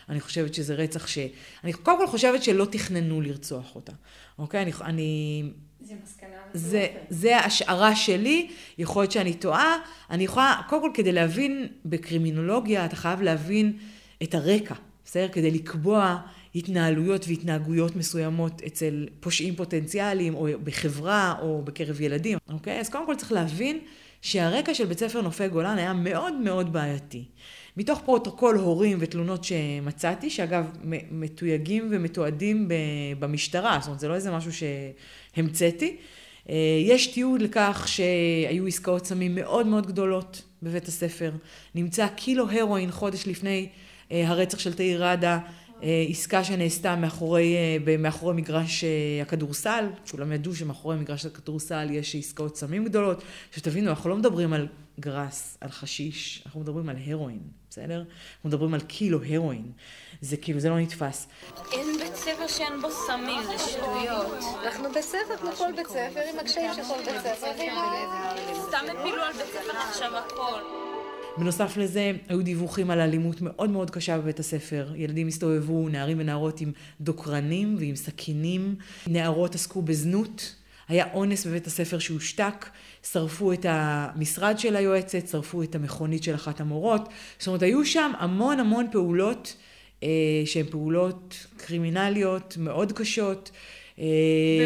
אני 0.10 0.20
חושבת 0.20 0.54
שזה 0.54 0.74
רצח 0.74 1.08
ש... 1.08 1.18
אני 1.64 1.74
קודם 1.74 1.98
כל 1.98 2.08
חושבת 2.08 2.44
שלא 2.44 2.66
תכננו 2.66 3.22
לרצוח 3.22 3.76
אותה. 3.76 3.92
אוקיי? 4.40 4.62
אני... 4.62 4.72
אני... 4.82 5.44
זה 5.82 5.94
מסקנה 6.04 6.38
זה, 6.54 6.88
זה 7.10 7.38
השערה 7.38 7.96
שלי, 7.96 8.50
יכול 8.78 9.02
להיות 9.02 9.12
שאני 9.12 9.34
טועה. 9.34 9.76
אני 10.10 10.24
יכולה, 10.24 10.62
קודם 10.70 10.82
כל 10.82 10.92
כדי 10.94 11.12
להבין 11.12 11.68
בקרימינולוגיה, 11.86 12.86
אתה 12.86 12.96
חייב 12.96 13.22
להבין 13.22 13.78
את 14.24 14.36
הרקע, 14.36 14.76
בסדר? 15.08 15.28
כדי 15.28 15.52
לקבוע 15.52 16.18
התנהלויות 16.56 17.26
והתנהגויות 17.28 17.96
מסוימות 17.96 18.62
אצל 18.68 19.08
פושעים 19.20 19.56
פוטנציאליים, 19.56 20.36
או 20.36 20.48
בחברה, 20.64 21.36
או 21.42 21.62
בקרב 21.62 22.02
ילדים, 22.02 22.38
אוקיי? 22.50 22.80
אז 22.80 22.90
קודם 22.90 23.06
כל 23.06 23.16
צריך 23.16 23.32
להבין 23.32 23.80
שהרקע 24.22 24.74
של 24.74 24.86
בית 24.86 25.00
ספר 25.00 25.22
נופי 25.22 25.48
גולן 25.48 25.78
היה 25.78 25.94
מאוד 25.94 26.34
מאוד 26.34 26.74
בעייתי. 26.74 27.24
מתוך 27.78 28.02
פרוטוקול 28.06 28.56
הורים 28.56 28.98
ותלונות 29.02 29.44
שמצאתי, 29.44 30.30
שאגב 30.30 30.72
מתויגים 31.12 31.88
ומתועדים 31.92 32.68
במשטרה, 33.20 33.78
זאת 33.80 33.88
אומרת 33.88 34.00
זה 34.00 34.08
לא 34.08 34.16
איזה 34.16 34.32
משהו 34.32 34.52
שהמצאתי, 34.54 35.96
אה, 36.50 36.56
יש 36.86 37.08
תיעוד 37.08 37.42
לכך 37.42 37.86
שהיו 37.88 38.68
עסקאות 38.68 39.06
סמים 39.06 39.36
מאוד 39.36 39.68
מאוד 39.68 39.88
גדולות 39.88 40.42
בבית 40.64 40.88
הספר. 40.88 41.32
נמצא 41.76 42.08
קילו 42.08 42.50
הרואין 42.52 42.92
חודש 42.92 43.28
לפני 43.28 43.70
הרצח 44.12 44.60
של 44.60 44.74
תאיר 44.74 45.06
ראדה, 45.06 45.40
אה, 45.84 46.06
עסקה 46.10 46.44
שנעשתה 46.44 46.96
מאחורי, 46.96 47.56
מאחורי 48.00 48.36
מגרש 48.36 48.84
הכדורסל, 49.22 49.86
כולם 50.12 50.32
ידעו 50.32 50.56
שמאחורי 50.56 50.98
מגרש 50.98 51.26
הכדורסל 51.26 51.88
יש 51.92 52.16
עסקאות 52.16 52.58
סמים 52.58 52.86
גדולות. 52.86 53.24
שתבינו, 53.52 53.90
אנחנו 53.90 54.10
לא 54.10 54.16
מדברים 54.16 54.54
על 54.54 54.68
גראס, 55.00 55.58
על 55.62 55.70
חשיש, 55.70 56.44
אנחנו 56.46 56.60
מדברים 56.60 56.90
על 56.90 56.96
הרואין, 57.08 57.40
בסדר? 57.70 58.04
אנחנו 58.36 58.50
מדברים 58.50 58.74
על 58.74 58.82
קילו 58.82 59.20
הרואין. 59.24 59.72
זה 60.22 60.38
כאילו, 60.38 60.60
זה 60.60 60.70
לא 60.70 60.80
נתפס. 60.80 61.28
אין 61.72 61.98
בית 62.00 62.16
ספר 62.16 62.48
שאין 62.48 62.82
בו 62.82 62.88
סמים, 62.92 63.44
זה 63.44 63.64
שטויות. 63.72 64.44
אנחנו 64.66 64.94
בית 64.94 65.04
ספר 65.04 65.38
כמו 65.42 65.52
כל 65.52 65.72
בית 65.76 65.88
ספר, 65.88 66.22
עם 66.34 66.40
הקשיים 66.40 66.74
של 66.74 66.82
כל 66.88 67.12
בית 67.12 67.22
ספר. 67.22 67.52
סתם 68.68 68.86
הפילו 69.00 69.22
על 69.22 69.34
בית 69.34 69.48
ספר 69.54 69.78
עכשיו 69.90 70.18
הכל. 70.18 70.87
בנוסף 71.38 71.78
לזה, 71.78 72.12
היו 72.30 72.44
דיווחים 72.44 72.92
על 72.92 73.00
אלימות 73.00 73.42
מאוד 73.42 73.70
מאוד 73.70 73.92
קשה 73.92 74.18
בבית 74.18 74.40
הספר. 74.40 74.92
ילדים 74.96 75.28
הסתובבו, 75.28 75.90
נערים 75.90 76.18
ונערות 76.20 76.62
עם 76.62 76.72
דוקרנים 77.02 77.76
ועם 77.80 77.96
סכינים. 77.96 78.76
נערות 79.08 79.56
עסקו 79.56 79.82
בזנות. 79.82 80.56
היה 80.88 81.06
אונס 81.14 81.46
בבית 81.46 81.68
הספר 81.68 82.00
שהושתק, 82.00 82.70
שרפו 83.12 83.54
את 83.54 83.66
המשרד 83.70 84.60
של 84.60 84.76
היועצת, 84.76 85.28
שרפו 85.28 85.64
את 85.64 85.76
המכונית 85.76 86.24
של 86.24 86.36
אחת 86.36 86.62
המורות. 86.62 87.10
זאת 87.40 87.48
אומרת, 87.48 87.62
היו 87.62 87.86
שם 87.86 88.12
המון 88.20 88.60
המון 88.60 88.88
פעולות 88.92 89.56
אה, 90.04 90.10
שהן 90.46 90.66
פעולות 90.66 91.46
קרימינליות 91.58 92.58
מאוד 92.60 92.92
קשות. 92.92 93.52
אה, 94.00 94.06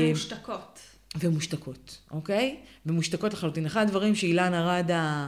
ומושתקות. 0.01 0.79
ומושתקות, 1.19 1.97
אוקיי? 2.11 2.57
ומושתקות 2.85 3.33
לחלוטין. 3.33 3.65
אחד 3.65 3.81
הדברים 3.81 4.15
שאילנה 4.15 4.67
ראדה 4.67 4.97
אה, 4.99 5.27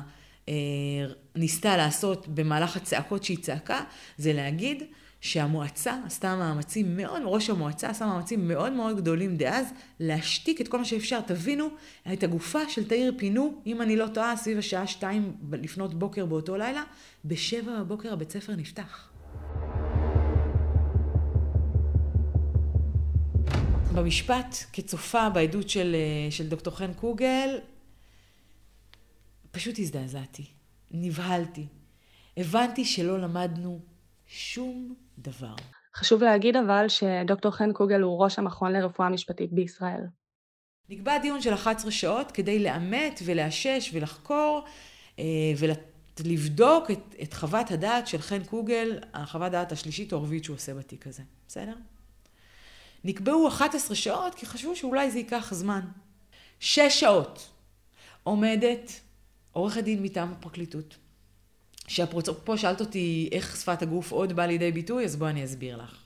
ניסתה 1.35 1.77
לעשות 1.77 2.27
במהלך 2.27 2.77
הצעקות 2.77 3.23
שהיא 3.23 3.37
צעקה, 3.37 3.83
זה 4.17 4.33
להגיד 4.33 4.83
שהמועצה 5.23 5.97
עשתה 6.05 6.35
מאמצים 6.35 6.97
מאוד, 6.97 7.21
ראש 7.25 7.49
המועצה 7.49 7.89
עשה 7.89 8.05
מאמצים 8.05 8.47
מאוד 8.47 8.71
מאוד 8.71 8.97
גדולים 8.97 9.37
דאז, 9.37 9.65
להשתיק 9.99 10.61
את 10.61 10.67
כל 10.67 10.77
מה 10.77 10.85
שאפשר. 10.85 11.21
תבינו, 11.21 11.67
את 12.13 12.23
הגופה 12.23 12.59
של 12.69 12.87
תאיר 12.87 13.13
פינו, 13.17 13.61
אם 13.65 13.81
אני 13.81 13.95
לא 13.95 14.07
טועה, 14.07 14.37
סביב 14.37 14.57
השעה 14.57 14.87
שתיים 14.87 15.33
לפנות 15.51 15.93
בוקר 15.93 16.25
באותו 16.25 16.57
לילה, 16.57 16.83
בשבע 17.25 17.79
בבוקר 17.79 18.13
הבית 18.13 18.31
ספר 18.31 18.55
נפתח. 18.55 19.09
במשפט, 23.93 24.55
כצופה 24.73 25.29
בעדות 25.29 25.69
של, 25.69 25.95
אה, 25.95 26.31
של 26.31 26.47
דוקטור 26.47 26.75
חן 26.75 26.93
קוגל, 26.93 27.57
פשוט 29.53 29.79
הזדעזעתי, 29.79 30.45
נבהלתי. 30.91 31.67
הבנתי 32.37 32.85
שלא 32.85 33.19
למדנו 33.19 33.79
שום 34.27 34.95
דבר. 35.17 35.55
חשוב 35.95 36.23
להגיד 36.23 36.55
אבל 36.55 36.85
שדוקטור 36.87 37.51
חן 37.51 37.73
קוגל 37.73 38.01
הוא 38.01 38.23
ראש 38.23 38.39
המכון 38.39 38.71
לרפואה 38.73 39.09
משפטית 39.09 39.53
בישראל. 39.53 40.01
נקבע 40.89 41.17
דיון 41.17 41.41
של 41.41 41.53
11 41.53 41.91
שעות 41.91 42.31
כדי 42.31 42.59
לאמת 42.59 43.19
ולאשש 43.25 43.89
ולחקור 43.93 44.65
אה, 45.19 45.23
ולבדוק 46.19 46.91
את, 46.91 47.15
את 47.21 47.33
חוות 47.33 47.71
הדעת 47.71 48.07
של 48.07 48.21
חן 48.21 48.43
קוגל, 48.43 48.99
החוות 49.13 49.51
דעת 49.51 49.71
השלישית 49.71 50.13
או 50.13 50.17
הרביעית 50.17 50.43
שהוא 50.43 50.55
עושה 50.55 50.73
בתיק 50.73 51.07
הזה, 51.07 51.23
בסדר? 51.47 51.75
נקבעו 53.03 53.47
11 53.47 53.95
שעות 53.95 54.35
כי 54.35 54.45
חשבו 54.45 54.75
שאולי 54.75 55.11
זה 55.11 55.17
ייקח 55.17 55.53
זמן. 55.53 55.81
שש 56.59 56.99
שעות 56.99 57.49
עומדת 58.23 58.91
עורכת 59.53 59.83
דין 59.83 60.03
מטעם 60.03 60.31
הפרקליטות. 60.31 60.97
פה 62.43 62.57
שאלת 62.57 62.81
אותי 62.81 63.29
איך 63.31 63.55
שפת 63.57 63.81
הגוף 63.81 64.11
עוד 64.11 64.33
באה 64.33 64.47
לידי 64.47 64.71
ביטוי, 64.71 65.05
אז 65.05 65.15
בואי 65.15 65.29
אני 65.29 65.45
אסביר 65.45 65.77
לך. 65.77 65.97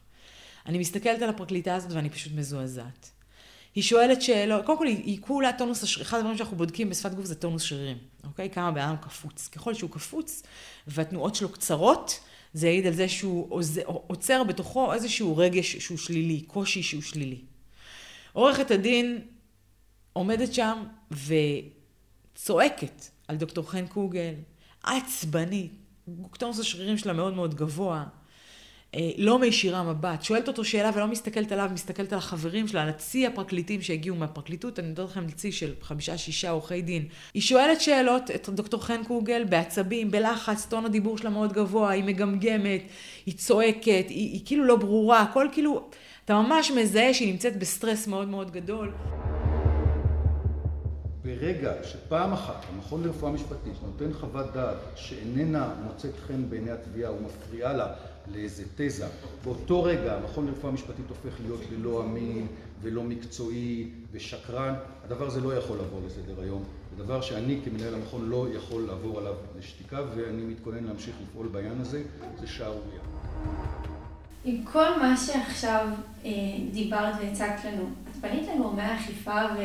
אני 0.66 0.78
מסתכלת 0.78 1.22
על 1.22 1.30
הפרקליטה 1.30 1.76
הזאת 1.76 1.92
ואני 1.92 2.10
פשוט 2.10 2.34
מזועזעת. 2.36 3.12
היא 3.76 3.84
שואלת 3.84 4.22
שאלות, 4.22 4.66
קודם 4.66 4.78
כל 4.78 4.88
היא, 4.88 5.04
היא 5.04 5.18
כולה 5.22 5.54
טונוס 5.54 5.84
השרירים, 5.84 6.08
אחד 6.08 6.18
הדברים 6.18 6.38
שאנחנו 6.38 6.58
בודקים 6.58 6.90
בשפת 6.90 7.14
גוף 7.14 7.26
זה 7.26 7.36
טונוס 7.36 7.62
שרירים, 7.62 7.98
אוקיי? 8.24 8.50
כמה 8.50 8.72
בן 8.72 8.82
אדם 8.82 8.96
קפוץ. 9.02 9.48
ככל 9.48 9.74
שהוא 9.74 9.90
קפוץ 9.90 10.44
והתנועות 10.88 11.36
שלו 11.36 11.50
קצרות, 11.50 12.20
זה 12.54 12.68
יעיד 12.68 12.86
על 12.86 12.94
זה 12.94 13.10
שהוא 13.10 13.62
עוצר 13.84 14.44
בתוכו 14.44 14.94
איזשהו 14.94 15.38
רגש 15.38 15.76
שהוא 15.76 15.98
שלילי, 15.98 16.42
קושי 16.42 16.84
שהוא 16.84 17.02
שלילי. 17.02 17.42
עורכת 18.34 18.72
הדין 18.72 19.22
עומדת 20.14 20.54
שם 20.54 20.84
וצועקת 22.34 23.06
על 23.28 23.36
דוקטור 23.36 23.72
חן 23.72 23.88
קוגל, 23.88 24.34
עצבנית, 24.84 25.72
טונוס 26.38 26.60
השרירים 26.60 26.98
שלה 26.98 27.14
מאוד 27.14 27.34
מאוד 27.34 27.56
גבוה, 27.56 28.04
אה, 28.96 29.10
לא 29.18 29.40
מישירה 29.40 29.84
מבט, 29.84 30.24
שואלת 30.24 30.48
אותו 30.48 30.66
שאלה 30.66 30.92
ולא 30.96 31.08
מסתכלת 31.08 31.52
עליו, 31.52 31.70
מסתכלת 31.74 32.14
על 32.14 32.20
החברים 32.20 32.68
שלה, 32.68 32.82
על 32.84 32.90
הצי 32.90 33.28
הפרקליטים 33.28 33.82
שהגיעו 33.82 34.16
מהפרקליטות, 34.16 34.80
אני 34.80 34.88
נותנת 34.88 35.10
לכם 35.10 35.30
צי 35.30 35.52
של 35.52 35.74
חמישה-שישה 35.82 36.50
עורכי 36.50 36.82
דין. 36.82 37.08
היא 37.34 37.42
שואלת 37.42 37.82
שאלות 37.82 38.32
את 38.32 38.50
דוקטור 38.50 38.84
חן 38.84 39.04
קוגל 39.04 39.44
בעצבים, 39.44 40.12
בלחץ, 40.12 40.66
טון 40.66 40.86
הדיבור 40.86 41.18
שלה 41.18 41.30
מאוד 41.30 41.54
גבוה, 41.54 41.90
היא 41.90 42.04
מגמגמת, 42.04 42.82
היא 43.26 43.38
צועקת, 43.38 44.06
היא, 44.10 44.34
היא 44.34 44.42
כאילו 44.46 44.66
לא 44.66 44.76
ברורה, 44.76 45.22
הכל 45.22 45.48
כאילו, 45.52 45.90
אתה 46.26 46.34
ממש 46.34 46.72
מזהה 46.72 47.14
שהיא 47.14 47.32
נמצאת 47.32 47.60
בסטרס 47.60 48.08
מאוד 48.08 48.28
מאוד 48.28 48.52
גדול. 48.52 48.92
ברגע 51.40 51.72
שפעם 51.84 52.34
אחת 52.34 52.66
המכון 52.74 53.04
לרפואה 53.04 53.32
משפטית 53.32 53.74
נותן 53.84 54.14
חוות 54.14 54.54
דעת 54.54 54.78
שאיננה 54.96 55.70
מוצאת 55.84 56.14
חן 56.28 56.50
בעיני 56.50 56.72
התביעה 56.72 57.12
ומפריעה 57.12 57.74
לה 57.74 57.88
לאיזה 58.34 58.64
תזה, 58.76 59.08
באותו 59.44 59.84
רגע 59.84 60.16
המכון 60.16 60.48
לרפואה 60.48 60.74
משפטית 60.74 61.06
הופך 61.10 61.40
להיות 61.42 61.60
ללא 61.72 62.04
אמין 62.04 62.48
ולא 62.82 63.04
מקצועי 63.04 63.90
ושקרן, 64.12 64.74
הדבר 65.06 65.28
הזה 65.28 65.42
לא 65.42 65.54
יכול 65.54 65.78
לעבור 65.78 66.02
לסדר 66.06 66.42
היום, 66.42 66.64
זה 66.98 67.04
דבר 67.04 67.22
שאני 67.22 67.60
כמנהל 67.66 67.94
המכון 67.94 68.30
לא 68.30 68.48
יכול 68.56 68.82
לעבור 68.82 69.20
עליו 69.20 69.34
לשתיקה 69.60 70.02
ואני 70.16 70.44
מתכונן 70.44 70.84
להמשיך 70.84 71.16
לפעול 71.24 71.48
בעניין 71.48 71.82
הזה, 71.82 72.04
זה 72.40 72.48
שערורייה. 72.48 73.02
עם 74.46 74.64
כל 74.64 75.00
מה 75.00 75.18
שעכשיו 75.18 75.88
אה, 76.26 76.32
דיברת 76.72 77.16
והצגת 77.20 77.66
לנו, 77.66 77.84
את 77.84 78.22
פנית 78.22 78.48
לגורמי 78.56 78.82
האכיפה 78.82 79.42
ו... 79.58 79.62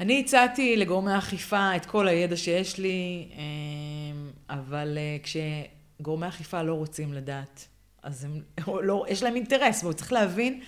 אני 0.00 0.20
הצעתי 0.20 0.76
לגורמי 0.76 1.12
האכיפה 1.12 1.76
את 1.76 1.86
כל 1.86 2.08
הידע 2.08 2.36
שיש 2.36 2.78
לי, 2.78 3.28
אה, 3.32 4.56
אבל 4.56 4.98
אה, 4.98 5.16
כשגורמי 5.22 6.26
האכיפה 6.26 6.62
לא 6.62 6.74
רוצים 6.74 7.12
לדעת, 7.12 7.68
אז 8.02 8.24
הם, 8.24 8.40
לא, 8.88 9.04
יש 9.08 9.22
להם 9.22 9.36
אינטרס, 9.36 9.82
והוא 9.82 9.92
צריך 9.92 10.12
להבין 10.12 10.60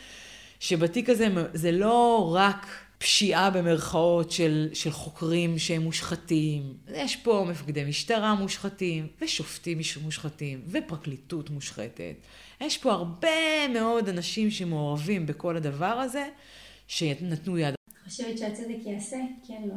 שבתיק 0.60 1.08
הזה 1.08 1.28
זה 1.52 1.72
לא 1.72 2.30
רק 2.34 2.66
פשיעה 2.98 3.50
במרכאות 3.50 4.30
של, 4.30 4.68
של 4.72 4.90
חוקרים 4.90 5.58
שהם 5.58 5.82
מושחתים, 5.82 6.74
יש 6.94 7.16
פה 7.16 7.46
מפקדי 7.48 7.84
משטרה 7.84 8.34
מושחתים, 8.34 9.06
ושופטים 9.20 9.78
מושחתים, 10.02 10.62
ופרקליטות 10.68 11.50
מושחתת. 11.50 12.14
יש 12.60 12.78
פה 12.78 12.92
הרבה 12.92 13.68
מאוד 13.72 14.08
אנשים 14.08 14.50
שמעורבים 14.50 15.26
בכל 15.26 15.56
הדבר 15.56 15.86
הזה, 15.86 16.28
שנתנו 16.86 17.58
יד. 17.58 17.74
חושבת 18.12 18.38
שהצדק 18.38 18.77
יעשה? 18.85 19.16
כן, 19.46 19.62
לא. 19.68 19.75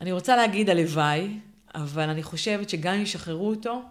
אני 0.00 0.12
רוצה 0.12 0.36
להגיד 0.36 0.70
הלוואי, 0.70 1.28
אבל 1.74 2.08
אני 2.08 2.22
חושבת 2.22 2.70
שגם 2.70 2.94
אם 2.94 3.02
ישחררו 3.02 3.48
אותו, 3.48 3.82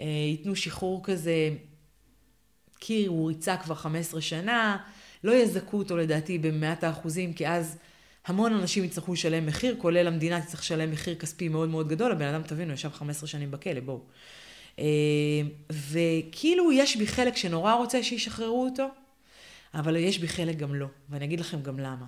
אה, 0.00 0.04
ייתנו 0.04 0.56
שחרור 0.56 1.00
כזה, 1.04 1.50
כי 2.80 3.06
הוא 3.06 3.28
ריצה 3.28 3.56
כבר 3.56 3.74
15 3.74 4.20
שנה, 4.20 4.76
לא 5.24 5.32
יזכו 5.32 5.78
אותו 5.78 5.96
לדעתי 5.96 6.38
במאת 6.38 6.84
האחוזים, 6.84 7.32
כי 7.32 7.48
אז 7.48 7.78
המון 8.26 8.52
אנשים 8.52 8.84
יצטרכו 8.84 9.12
לשלם 9.12 9.46
מחיר, 9.46 9.76
כולל 9.78 10.06
המדינה 10.06 10.40
תצטרך 10.40 10.60
לשלם 10.60 10.90
מחיר 10.90 11.14
כספי 11.14 11.48
מאוד 11.48 11.68
מאוד 11.68 11.88
גדול, 11.88 12.12
הבן 12.12 12.26
אדם, 12.26 12.42
תבינו, 12.42 12.72
ישב 12.72 12.92
15 12.92 13.28
שנים 13.28 13.50
בכלא, 13.50 13.80
בואו. 13.80 14.00
אה, 14.78 14.84
וכאילו 15.70 16.72
יש 16.72 16.96
בי 16.96 17.06
חלק 17.06 17.36
שנורא 17.36 17.74
רוצה 17.74 18.02
שישחררו 18.02 18.64
אותו, 18.64 18.88
אבל 19.74 19.96
יש 19.96 20.18
בי 20.18 20.28
חלק 20.28 20.56
גם 20.56 20.74
לא, 20.74 20.86
ואני 21.10 21.24
אגיד 21.24 21.40
לכם 21.40 21.62
גם 21.62 21.78
למה. 21.78 22.06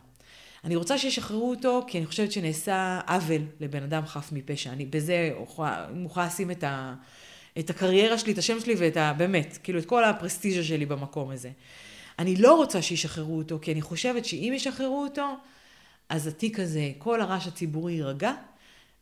אני 0.64 0.76
רוצה 0.76 0.98
שישחררו 0.98 1.50
אותו, 1.50 1.84
כי 1.86 1.98
אני 1.98 2.06
חושבת 2.06 2.32
שנעשה 2.32 3.00
עוול 3.06 3.42
לבן 3.60 3.82
אדם 3.82 4.06
חף 4.06 4.32
מפשע. 4.32 4.72
אני 4.72 4.86
בזה 4.86 5.32
מוכרחה 5.94 6.26
לשים 6.26 6.50
את, 6.50 6.64
את 7.58 7.70
הקריירה 7.70 8.18
שלי, 8.18 8.32
את 8.32 8.38
השם 8.38 8.60
שלי 8.60 8.74
ואת 8.78 8.96
ה... 8.96 9.12
באמת, 9.12 9.58
כאילו, 9.62 9.78
את 9.78 9.86
כל 9.86 10.04
הפרסטיז'ה 10.04 10.64
שלי 10.64 10.86
במקום 10.86 11.30
הזה. 11.30 11.50
אני 12.18 12.36
לא 12.36 12.54
רוצה 12.54 12.82
שישחררו 12.82 13.38
אותו, 13.38 13.58
כי 13.62 13.72
אני 13.72 13.82
חושבת 13.82 14.24
שאם 14.24 14.52
ישחררו 14.56 15.02
אותו, 15.02 15.34
אז 16.08 16.26
התיק 16.26 16.60
הזה, 16.60 16.92
כל 16.98 17.20
הרעש 17.20 17.46
הציבורי 17.46 17.92
יירגע, 17.92 18.32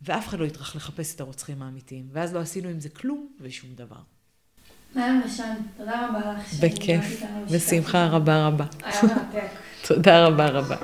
ואף 0.02 0.28
אחד 0.28 0.38
לא 0.38 0.44
יטרח 0.44 0.76
לחפש 0.76 1.14
את 1.14 1.20
הרוצחים 1.20 1.62
האמיתיים. 1.62 2.08
ואז 2.12 2.34
לא 2.34 2.38
עשינו 2.38 2.68
עם 2.68 2.80
זה 2.80 2.88
כלום 2.88 3.28
ושום 3.40 3.70
דבר. 3.74 4.13
מעיין 4.94 5.22
בשן, 5.26 5.54
תודה 5.76 6.06
רבה 6.08 6.32
לך. 6.32 6.54
בכיף, 6.60 7.22
בשמחה 7.50 8.06
רבה 8.06 8.46
רבה. 8.46 8.64
היה 8.84 9.00
מרתק. 9.02 9.48
תודה 9.88 10.26
רבה 10.26 10.46
רבה. 10.46 10.76